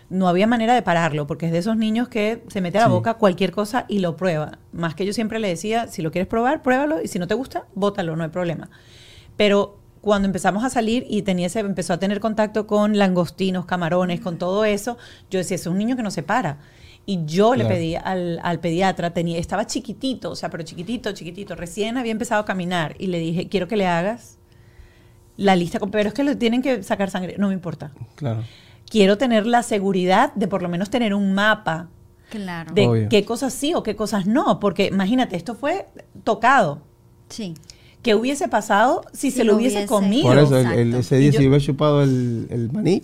[0.10, 2.88] no había manera de pararlo, porque es de esos niños que se mete a la
[2.88, 2.92] Sí.
[2.94, 4.58] boca cualquier cosa y lo prueba.
[4.72, 7.36] Más que yo siempre le decía, si lo quieres probar, pruébalo y si no te
[7.36, 8.70] gusta, bótalo, no hay problema.
[9.38, 14.20] Pero cuando empezamos a salir y tenía ese, empezó a tener contacto con langostinos, camarones,
[14.22, 14.98] con todo eso,
[15.30, 16.58] yo decía, es un niño que no se para.
[17.12, 21.56] Y yo le pedí al, al pediatra, tenía, estaba chiquitito, o sea, pero chiquitito, chiquitito,
[21.56, 24.38] recién había empezado a caminar y le dije, quiero que le hagas
[25.36, 27.92] la lista, con- pero es que le tienen que sacar sangre, no me importa.
[28.14, 28.44] Claro.
[28.88, 31.90] Quiero tener la seguridad de por lo menos tener un mapa
[32.30, 32.74] Claro.
[32.76, 33.10] de Obvio.
[33.10, 35.88] qué cosas sí o qué cosas no, porque imagínate, esto fue
[36.24, 36.84] tocado.
[37.30, 37.56] Sí.
[38.04, 40.28] ¿Qué hubiese pasado si Si se lo hubiese hubiese- comido?
[40.28, 43.02] Por eso, el- el- ese día yo- si hubiera chupado el, el maní,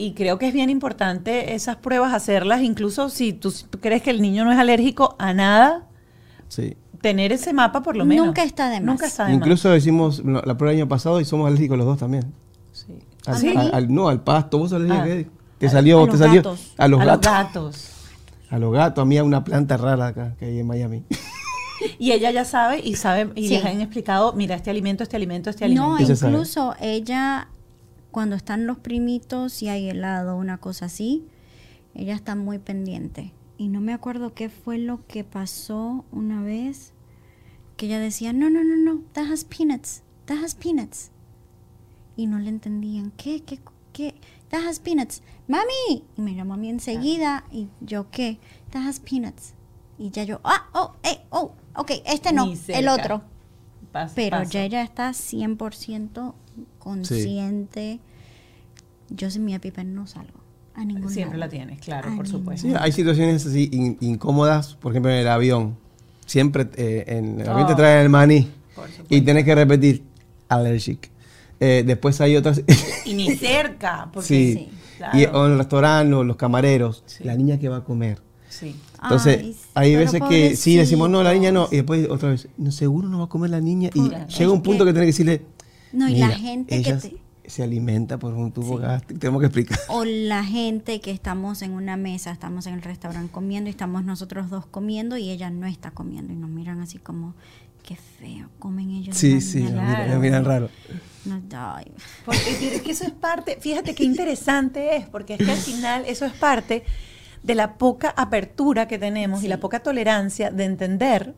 [0.00, 4.22] Y creo que es bien importante esas pruebas hacerlas, incluso si tú crees que el
[4.22, 5.86] niño no es alérgico a nada,
[6.48, 6.76] sí.
[7.02, 8.26] tener ese mapa por lo menos.
[8.26, 8.86] Nunca está de más.
[8.86, 11.98] Nunca está de Incluso hicimos la prueba el año pasado y somos alérgicos los dos
[11.98, 12.24] también.
[12.26, 12.32] más.
[12.72, 12.98] Sí.
[13.26, 13.54] Al, ¿Sí?
[13.56, 14.58] al- al- no, al pasto.
[14.58, 14.78] ¿Vos Ah.
[15.58, 16.72] Te salió, a te los salió gatos.
[16.78, 17.26] a los a gatos.
[17.26, 17.90] los gatos.
[18.48, 21.04] A los gatos, a mí hay una planta rara acá que hay en Miami.
[21.98, 23.54] Y ella ya sabe y sabe y Sí.
[23.54, 26.16] les han explicado, mira, este alimento, este alimento, este No, alimento.
[26.16, 26.32] Sabe.
[26.32, 27.48] incluso ella,
[28.10, 31.26] cuando están los primitos y hay helado, una cosa así,
[31.94, 33.32] ella está muy pendiente.
[33.56, 36.92] Y no me acuerdo qué fue lo que pasó una vez,
[37.76, 41.10] que ella decía, no, no, no, no, that has peanuts, that has peanuts.
[42.16, 43.60] Y no le entendían, ¿qué, qué,
[43.92, 44.14] qué?
[44.48, 45.22] That has peanuts.
[45.46, 46.04] Mami.
[46.16, 48.38] Y me llamó a mí enseguida y yo, ¿qué?
[48.70, 49.54] That has peanuts.
[49.98, 53.22] Y ya yo, ah, oh, eh, oh, ok, este no, el otro.
[54.14, 56.34] Pero ya ella está 100%
[56.78, 58.00] consciente.
[59.10, 60.40] Yo sin mi EpiPen no salgo
[60.74, 61.56] a ningún Siempre la lado.
[61.56, 62.68] tienes, claro, A por supuesto.
[62.68, 65.76] Sí, hay situaciones así in- incómodas, por ejemplo en el avión.
[66.26, 67.76] Siempre eh, en el avión te Oh.
[67.76, 68.48] traen el maní
[69.08, 70.04] y tienes que repetir
[70.48, 71.10] allergic.
[71.58, 72.62] Eh, después hay otras...
[73.04, 74.54] Y ni cerca, porque sí.
[74.54, 75.18] sí, claro.
[75.18, 77.24] Y o en el restaurante o los camareros, Sí.
[77.24, 78.22] la niña que va a comer.
[78.48, 78.76] Sí.
[79.02, 82.48] Entonces, Ay, hay veces que sí decimos, no, la niña no, y después otra vez,
[82.56, 83.90] no, seguro no va a comer la niña.
[83.94, 84.26] Y Claro.
[84.28, 85.42] llega un punto que- que, tenés que decirle,
[85.92, 87.16] No, y la "Mira, gente que te-
[87.46, 89.78] se alimenta por un tubo gástrico, tenemos que explicar.
[89.88, 94.04] O la gente que estamos en una mesa, estamos en el restaurante comiendo y estamos
[94.04, 97.34] nosotros dos comiendo y ella no está comiendo y nos miran así como,
[97.82, 99.16] qué feo, comen ellos.
[99.16, 99.82] Sí, sí, me no".
[99.82, 100.68] miran, me miran raro.
[101.24, 101.90] No, ay.
[102.24, 105.58] Porque pero es que eso es parte, fíjate qué interesante es, porque es que al
[105.58, 106.84] final eso es parte
[107.42, 111.34] de la poca apertura que tenemos y la poca tolerancia de entender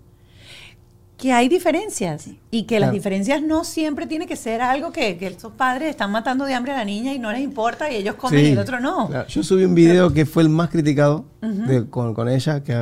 [1.22, 5.28] que hay diferencias y que las diferencias no siempre tiene que ser algo que, que
[5.28, 8.16] esos padres están matando de hambre a la niña y no les importa y ellos
[8.16, 9.06] comen Sí, y el otro no.
[9.06, 9.28] claro.
[9.28, 12.74] Yo subí un video que fue el más criticado de- con, con ella, que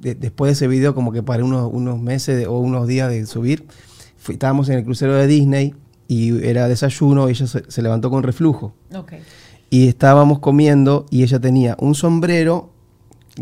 [0.00, 3.10] de- después de ese video, como que para unos, unos meses de- o unos días
[3.10, 3.64] de subir,
[4.16, 5.72] fui- estábamos en el crucero de Disney
[6.08, 8.74] y era desayuno, ella se, se levantó con reflujo.
[9.70, 12.70] Y estábamos comiendo y ella tenía un sombrero.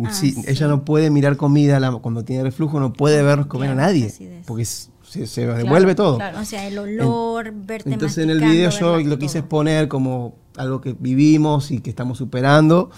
[0.05, 0.43] Ah, sí, sí.
[0.47, 3.89] Ella no puede mirar comida la- cuando tiene reflujo, no puede ver comer a claro,
[3.89, 4.45] nadie, acidez.
[4.47, 6.17] porque se, se devuelve todo.
[6.17, 6.41] claro.
[6.41, 10.81] O sea, el olor, verte Entonces en el video yo lo quise exponer como algo
[10.81, 12.91] que vivimos y que estamos superando.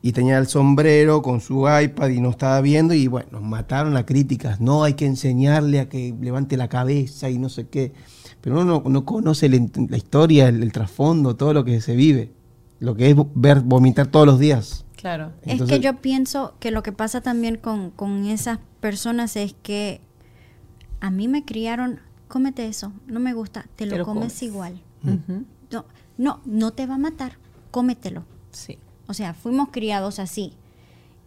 [0.00, 2.94] Y tenía el sombrero con su iPad y no estaba viendo.
[2.94, 4.60] Y bueno, nos mataron a críticas.
[4.60, 7.92] No hay que enseñarle a que levante la cabeza y no sé qué.
[8.40, 11.96] Pero uno no, no conoce el- la historia, el, el trasfondo, todo lo que se
[11.96, 12.30] vive.
[12.78, 14.84] Lo que es ver vomitar todos los días.
[14.98, 15.32] Claro.
[15.42, 20.00] Es que yo pienso que lo que pasa también con, con esas personas es que
[20.98, 24.42] a mí me criaron, cómete eso, no me gusta, te lo, Te lo comes, comes.
[24.42, 24.82] igual.
[25.04, 25.44] Ujú.
[25.70, 25.84] No,
[26.16, 27.38] no, no te va a matar,
[27.70, 28.24] cómetelo.
[28.50, 28.80] Sí.
[29.06, 30.54] O sea, fuimos criados así.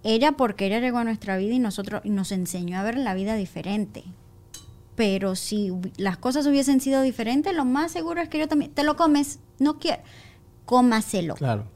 [0.04, 3.14] Ella porque ella llegó a nuestra vida y nosotros y nos enseñó a ver la
[3.14, 4.04] vida diferente.
[4.96, 8.84] Pero si las cosas hubiesen sido diferentes, lo más seguro es que yo también te
[8.84, 10.02] lo comes, no quiero,
[10.66, 11.36] cómaselo.
[11.36, 11.68] Claro.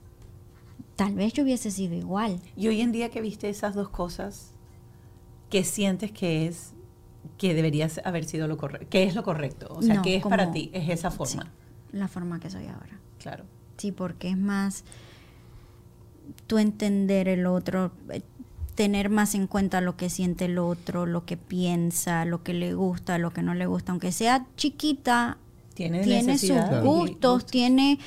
[0.95, 2.39] Tal vez yo hubiese sido igual.
[2.55, 4.51] Y hoy en día que viste esas dos cosas,
[5.49, 6.73] ¿qué sientes que es
[7.37, 8.87] que debería haber sido lo correcto?
[8.89, 9.67] ¿Qué es lo correcto?
[9.71, 10.69] O sea, No, ¿qué es para ti?
[10.73, 11.43] Es esa forma.
[11.43, 11.49] Sí,
[11.97, 12.99] la forma que soy ahora.
[13.19, 13.45] Claro.
[13.77, 14.85] Sí, porque es más
[16.47, 18.21] tú entender el otro, eh,
[18.75, 22.73] tener más en cuenta lo que siente el otro, lo que piensa, lo que le
[22.73, 25.37] gusta, lo que no le gusta, aunque sea chiquita,
[25.73, 27.99] Tiene, tiene sus gustos, tiene...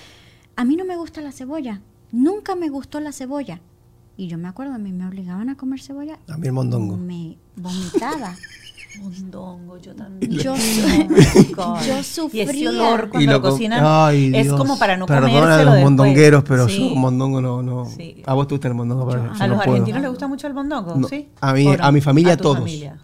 [0.56, 1.80] A mí no me gusta la cebolla,
[2.12, 3.60] nunca me gustó la cebolla.
[4.16, 6.96] Y yo me acuerdo, a mí me obligaban a comer cebolla, A mí el mondongo.
[6.96, 8.34] me vomitaba.
[9.00, 10.32] Mondongo, yo también.
[10.32, 10.54] Yo,
[11.86, 12.44] yo Y sufría.
[12.44, 14.58] ese olor cuando Y lo, lo co- cocinan Ay, es Dios.
[14.58, 15.84] como para no Perdona comérselo a los después.
[15.84, 16.88] mondongueros, pero Sí.
[16.90, 17.84] yo mondongo no, no.
[17.86, 18.22] Sí.
[18.26, 19.70] A vos te gusta el mondongo, pero yo A no los puedo.
[19.72, 21.28] argentinos les gusta mucho el mondongo, No, ¿sí?
[21.40, 22.58] a mí- a mi familia, tu todos.
[22.58, 22.96] familia.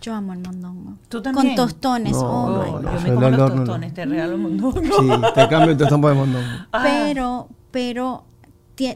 [0.00, 0.94] Yo amo el mondongo.
[1.08, 1.46] ¿Tú también?
[1.48, 2.12] Con tostones.
[2.12, 3.54] No, oh no, yo yo me el como los olor no, no.
[3.64, 4.80] tostones, te regalo el mondongo.
[4.80, 6.46] Sí, te cambio el tostón por el mondongo.
[6.72, 6.82] Ah.
[6.84, 8.24] Pero, pero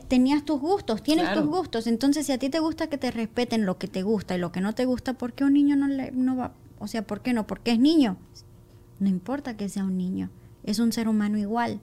[0.08, 1.42] tenías tus gustos, tienes Claro.
[1.42, 1.86] tus gustos.
[1.86, 4.52] Entonces, si a ti te gusta que te respeten lo que te gusta y lo
[4.52, 6.52] que no te gusta, ¿por qué un niño no le no va?
[6.78, 7.46] O sea, ¿por qué no?
[7.46, 8.16] Porque es niño.
[9.00, 10.30] No importa que sea un niño,
[10.64, 11.80] es un ser humano igual.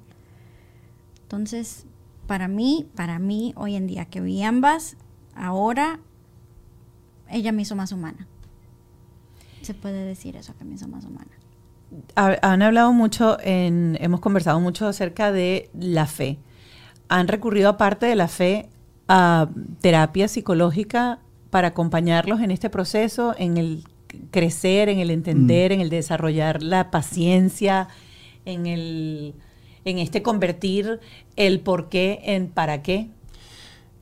[1.24, 1.86] Entonces,
[2.28, 4.98] para mí, para mí hoy en día que vi ambas,
[5.36, 6.00] ahora
[7.30, 8.28] ella me hizo más humana.
[9.62, 11.32] Se puede decir eso, que me hizo más humana.
[12.16, 16.38] Ha- Han hablado mucho, en, hemos conversado mucho acerca de la fe.
[17.10, 18.70] Han recurrido aparte de la fe
[19.08, 19.50] a
[19.82, 23.84] terapia psicológica para acompañarlos en este proceso, en el
[24.32, 27.88] crecer, en el entender, en el desarrollar la paciencia,
[28.46, 29.36] en el
[29.86, 31.00] en este convertir
[31.36, 33.10] el por qué en para qué.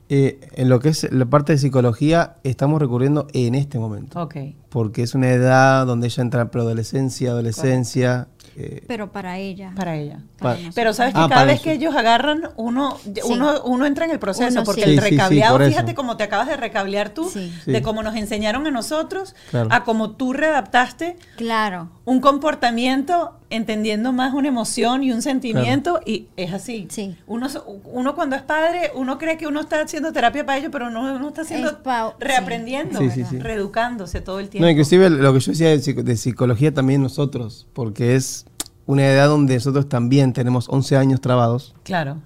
[0.08, 4.28] Eh, en lo que es la parte de psicología, estamos recurriendo en este momento.
[4.68, 8.28] Porque es una edad donde ella entra en preadolescencia, adolescencia.
[8.56, 9.72] Eh, Pero para ella.
[9.74, 10.18] Para ella.
[10.38, 10.58] para.
[10.74, 11.64] Pero sabes que Ah, cada para vez eso.
[11.64, 14.90] que ellos agarran, uno, uno, uno entra en el proceso, Uno porque sí.
[14.90, 17.52] el Sí, sí, sí, recableado, fíjate cómo te acabas de recablear tú, Sí.
[17.66, 17.82] de Sí.
[17.82, 19.68] cómo nos enseñaron a nosotros, Claro.
[19.72, 21.88] a cómo tú readaptaste Claro.
[22.04, 26.86] un comportamiento entendiendo más una emoción y un sentimiento, y es así.
[26.90, 27.16] Sí.
[27.26, 27.48] Uno,
[27.84, 31.14] uno cuando es padre, uno cree que uno está haciendo terapia para ello, pero no,
[31.14, 33.38] uno está haciendo, Es pa- reaprendiendo, Sí, sí, sí.
[33.38, 34.64] reeducándose todo el tiempo.
[34.64, 38.46] No, inclusive lo que yo decía de, psico- de psicología también nosotros, porque es
[38.86, 42.16] una edad donde nosotros también tenemos 11 años trabados Claro.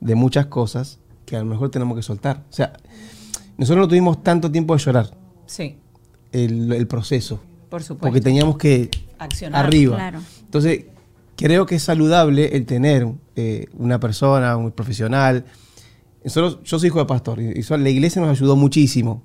[0.00, 2.42] de muchas cosas que a lo mejor tenemos que soltar.
[2.50, 2.72] O sea,
[3.58, 5.10] nosotros no tuvimos tanto tiempo de llorar
[5.46, 5.76] Sí,
[6.32, 8.06] el, el proceso, por supuesto.
[8.08, 9.66] porque teníamos que Accionar.
[9.66, 9.96] arriba.
[9.96, 10.20] Claro.
[10.50, 10.86] Entonces,
[11.36, 15.44] creo que es saludable el tener eh, una persona, un profesional.
[16.24, 19.22] Nosotros, yo soy hijo de pastor y, la iglesia nos ayudó muchísimo,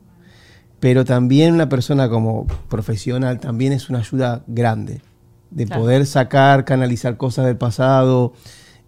[0.79, 5.01] pero también una persona como profesional también es una ayuda grande
[5.49, 5.81] de Claro.
[5.81, 8.33] poder sacar, canalizar cosas del pasado.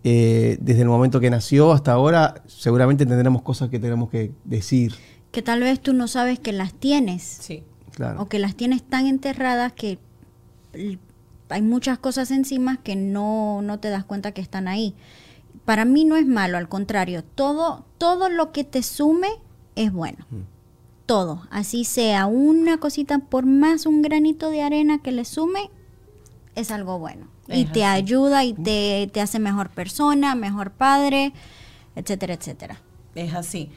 [0.03, 4.93] eh, desde el momento que nació hasta ahora, seguramente tendremos cosas que tenemos que decir.
[5.31, 7.23] Que tal vez tú no sabes que las tienes.
[7.23, 7.63] Sí.
[7.93, 8.21] Claro.
[8.21, 9.97] O que las tienes tan enterradas que
[11.49, 14.95] hay muchas cosas encima que no, no te das cuenta que están ahí.
[15.65, 19.27] Para mí no es malo, al contrario, todo, todo lo que te sume
[19.75, 20.25] es bueno.
[21.05, 25.69] Todo, así sea una cosita, por más un granito de arena que le sume,
[26.55, 27.27] es algo bueno.
[27.47, 31.31] y te ayuda y te, te hace mejor persona, mejor padre,
[31.95, 32.81] etcétera, etcétera.
[33.15, 33.71] Es así.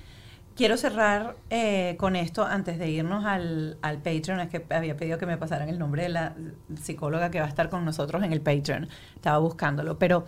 [0.61, 4.41] Quiero cerrar eh, con esto antes de irnos al, al Patreon.
[4.41, 6.35] Es que había pedido que me pasaran el nombre de la
[6.83, 8.87] psicóloga que va a estar con nosotros en el Patreon.
[9.15, 9.99] Estaba buscándolo.
[9.99, 10.27] Pero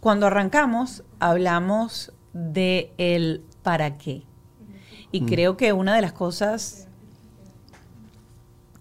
[0.00, 4.24] cuando arrancamos, hablamos de el para qué.
[5.12, 6.88] Y creo que una de las cosas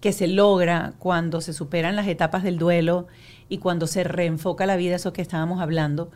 [0.02, 3.06] que se logra cuando se superan las etapas del duelo
[3.48, 6.10] y cuando se reenfoca la vida, eso que estábamos hablando,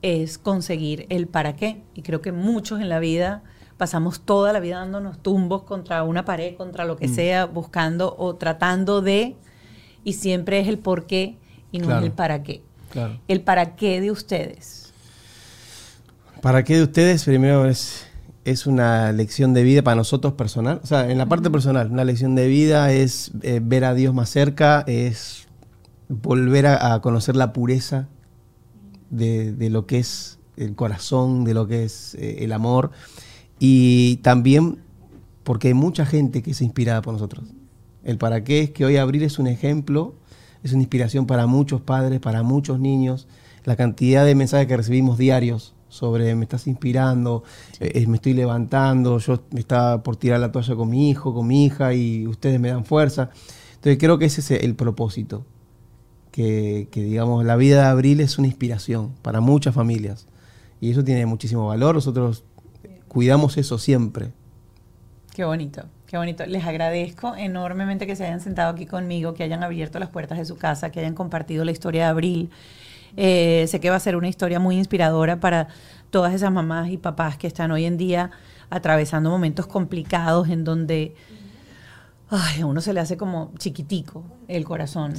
[0.00, 1.82] es conseguir el para qué.
[1.94, 3.42] Y creo que muchos en la vida
[3.82, 8.36] pasamos toda la vida dándonos tumbos contra una pared, contra lo que sea, buscando o
[8.36, 9.34] tratando de,
[10.04, 11.36] y siempre es el por qué
[11.72, 11.98] y no Claro.
[12.02, 12.62] es el para qué.
[12.92, 13.18] Claro.
[13.26, 14.92] El para qué de ustedes.
[16.42, 17.24] ¿Para qué de ustedes?
[17.24, 18.06] Primero es,
[18.44, 20.78] es una lección de vida para nosotros personal.
[20.84, 24.14] O sea, en la parte personal, una lección de vida es eh, ver a Dios
[24.14, 25.48] más cerca, es
[26.08, 28.06] volver a, a conocer la pureza
[29.10, 32.92] de, de lo que es el corazón, de lo que es eh, el amor.
[33.64, 34.78] Y también
[35.44, 37.44] porque hay mucha gente que es inspirada por nosotros.
[38.02, 40.16] El para qué es que hoy Abril es un ejemplo,
[40.64, 43.28] es una inspiración para muchos padres, para muchos niños.
[43.62, 47.44] La cantidad de mensajes que recibimos diarios sobre me estás inspirando,
[47.78, 51.46] eh, me estoy levantando, yo me estaba por tirar la toalla con mi hijo, con
[51.46, 53.30] mi hija y ustedes me dan fuerza.
[53.76, 55.46] Entonces creo que ese es el propósito,
[56.32, 60.26] que, que, digamos la vida de Abril es una inspiración para muchas familias
[60.80, 62.42] y eso tiene muchísimo valor, nosotros
[63.12, 64.32] cuidamos eso siempre.
[65.34, 66.46] Qué bonito, qué bonito.
[66.46, 70.46] Les agradezco enormemente que se hayan sentado aquí conmigo, que hayan abierto las puertas de
[70.46, 72.50] su casa, que hayan compartido la historia de Abril.
[73.18, 75.68] Eh, sé que va a ser una historia muy inspiradora para
[76.08, 78.30] todas esas mamás y papás que están hoy en día
[78.70, 81.14] atravesando momentos complicados en donde
[82.30, 85.12] ay, a uno se le hace como chiquitico el corazón,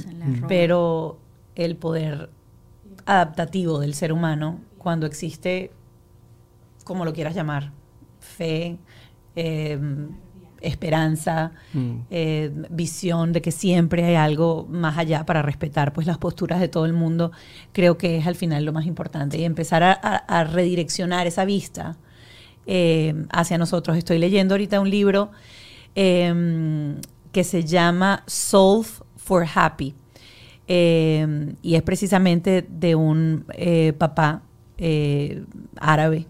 [0.48, 1.20] pero
[1.54, 2.30] el poder
[3.06, 5.70] adaptativo del ser humano cuando existe,
[6.82, 7.70] como lo quieras llamar,
[8.24, 8.78] fe,
[9.36, 9.78] eh,
[10.60, 11.96] esperanza, Mm.
[12.10, 16.68] eh, visión de que siempre hay algo más allá para respetar pues las posturas de
[16.68, 17.32] todo el mundo,
[17.72, 21.44] creo que es al final lo más importante y empezar a, a- a redireccionar esa
[21.44, 21.96] vista
[22.66, 23.98] eh, hacia nosotros.
[23.98, 25.30] Estoy leyendo ahorita un libro
[25.94, 26.94] eh,
[27.30, 29.94] que se llama Solve for Happy
[30.66, 33.44] eh, y es precisamente de un
[33.98, 34.40] papá
[35.78, 36.26] árabe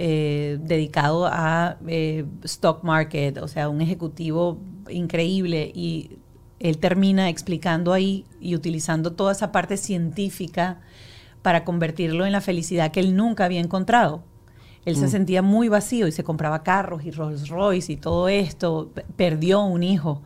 [0.00, 6.18] eh, dedicado a eh, stock market, o sea, un ejecutivo increíble y
[6.60, 10.80] él termina explicando ahí y utilizando toda esa parte científica
[11.42, 14.22] para convertirlo en la felicidad que él nunca había encontrado.
[14.84, 18.90] Él se sentía muy vacío y se compraba carros y Rolls Royce y todo esto,
[19.16, 20.22] perdió un hijo.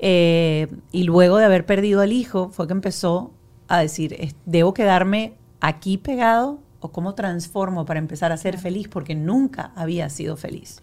[0.00, 3.32] Eh, y luego de haber perdido al hijo fue que empezó
[3.68, 8.88] a decir, "Es- debo quedarme aquí pegado o cómo transformo para empezar a ser feliz
[8.88, 10.80] porque nunca había sido feliz.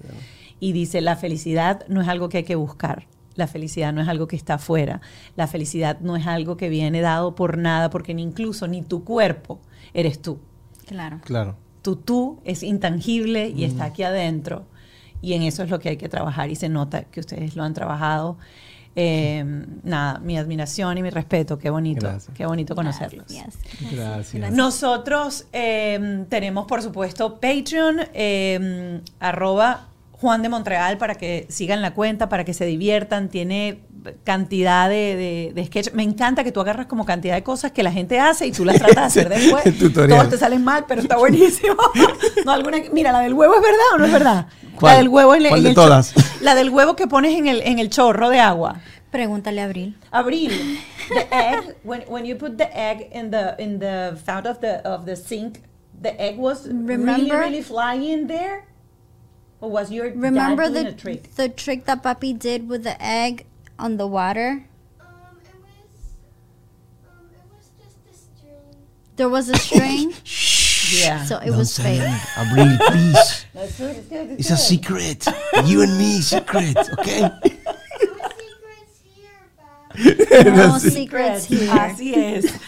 [0.60, 3.08] Y dice, la felicidad no es algo que hay que buscar.
[3.36, 5.02] La felicidad no es algo que está afuera.
[5.36, 9.04] La felicidad no es algo que viene dado por nada, porque ni incluso ni tu
[9.04, 9.60] cuerpo
[9.94, 10.40] eres tú.
[10.86, 11.20] Claro.
[11.24, 11.56] Claro.
[11.82, 14.66] Tu tú es intangible y está aquí adentro.
[15.22, 17.64] Y en eso es lo que hay que trabajar y se nota que ustedes lo
[17.64, 18.38] han trabajado.
[18.96, 19.44] Eh,
[19.84, 21.58] nada, mi admiración y mi respeto.
[21.58, 22.08] Qué bonito.
[22.08, 22.36] Gracias.
[22.36, 23.26] Qué bonito conocerlos.
[23.28, 23.58] Gracias.
[23.92, 24.52] Gracias.
[24.52, 31.94] Nosotros eh, tenemos, por supuesto, Patreon, eh, arroba Juan de Montreal, para que sigan la
[31.94, 33.30] cuenta, para que se diviertan.
[33.30, 33.80] Tiene
[34.24, 35.92] cantidad de, de, de sketch.
[35.94, 38.66] Me encanta que tú agarras como cantidad de cosas que la gente hace y tú
[38.66, 39.64] las tratas de hacer después.
[39.94, 41.76] Todos te salen mal, pero está buenísimo.
[42.46, 44.48] no, alguna, mira, la del huevo es verdad o no es verdad.
[44.80, 44.92] ¿Cuál?
[44.94, 46.14] La del huevo en, ¿Cuál en de el todas?
[46.42, 48.82] La del huevo que pones en el, en el chorro de agua.
[49.12, 49.96] Pregúntale a Abril.
[50.12, 50.50] Abril,
[51.10, 54.82] the egg when when you put the egg in the in the fountain of the
[54.84, 55.62] of the sink,
[56.02, 57.38] the egg was really Remember?
[57.38, 58.66] really flying there,
[59.62, 61.36] or was your Remember dad doing the a trick?
[61.36, 63.46] the trick that Papi did with the egg
[63.80, 64.66] on the water?
[65.00, 65.08] Um,
[65.44, 66.14] it was,
[67.08, 68.78] um, it was just a string.
[69.16, 70.14] There was a string,
[71.02, 71.24] Yeah.
[71.26, 72.02] so it was fake.
[72.36, 73.46] Abril, please.
[73.54, 75.26] That's good, it's good, It's a secret.
[75.66, 77.22] You and me, secret, okay?
[77.22, 77.30] No
[78.40, 80.46] secrets here, Bob.
[80.56, 81.70] No secrets here.
[81.70, 82.60] Así es.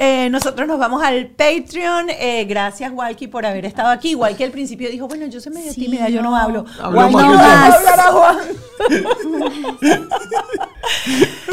[0.00, 2.10] Eh, nosotros nos vamos al Patreon.
[2.10, 4.14] Eh, gracias, Walkie, por haber estado aquí.
[4.14, 6.64] Walkie al principio dijo, bueno, yo soy medio Sí, tímida, yo no hablo.
[6.92, 7.86] Walkie, no que va a usted.
[7.88, 8.38] hablar a Juan.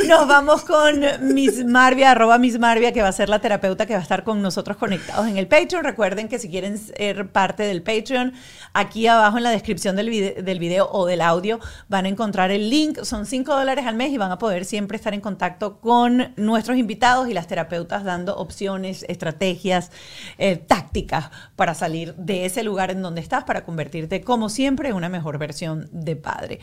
[0.08, 1.02] Nos vamos con
[1.34, 4.24] Miss Marvia, arroba Miss Marvia, que va a ser la terapeuta que va a estar
[4.24, 5.84] con nosotros conectados en el Patreon.
[5.84, 8.34] Recuerden que si quieren ser parte del Patreon,
[8.74, 12.52] aquí abajo en la descripción del video, del video o del audio van a encontrar
[12.52, 13.00] el link.
[13.04, 16.78] Son 5 dólares al mes y van a poder siempre estar en contacto con nuestros
[16.78, 19.92] invitados y las terapeutas dando opciones, estrategias,
[20.38, 24.96] eh, tácticas para salir de ese lugar en donde estás para convertirte, como siempre, en
[24.96, 26.60] una mejor versión de padre.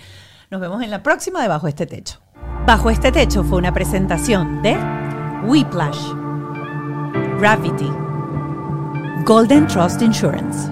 [0.51, 2.20] Nos vemos en la próxima de Bajo este Techo.
[2.66, 4.77] Bajo este Techo fue una presentación de
[5.45, 6.12] Whiplash,
[7.39, 7.91] Gravity,
[9.25, 10.70] Golden Trust Insurance,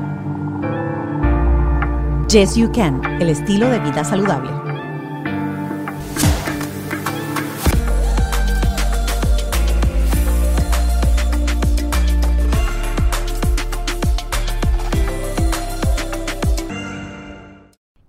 [2.28, 4.69] Yes You Can, el estilo de vida saludable.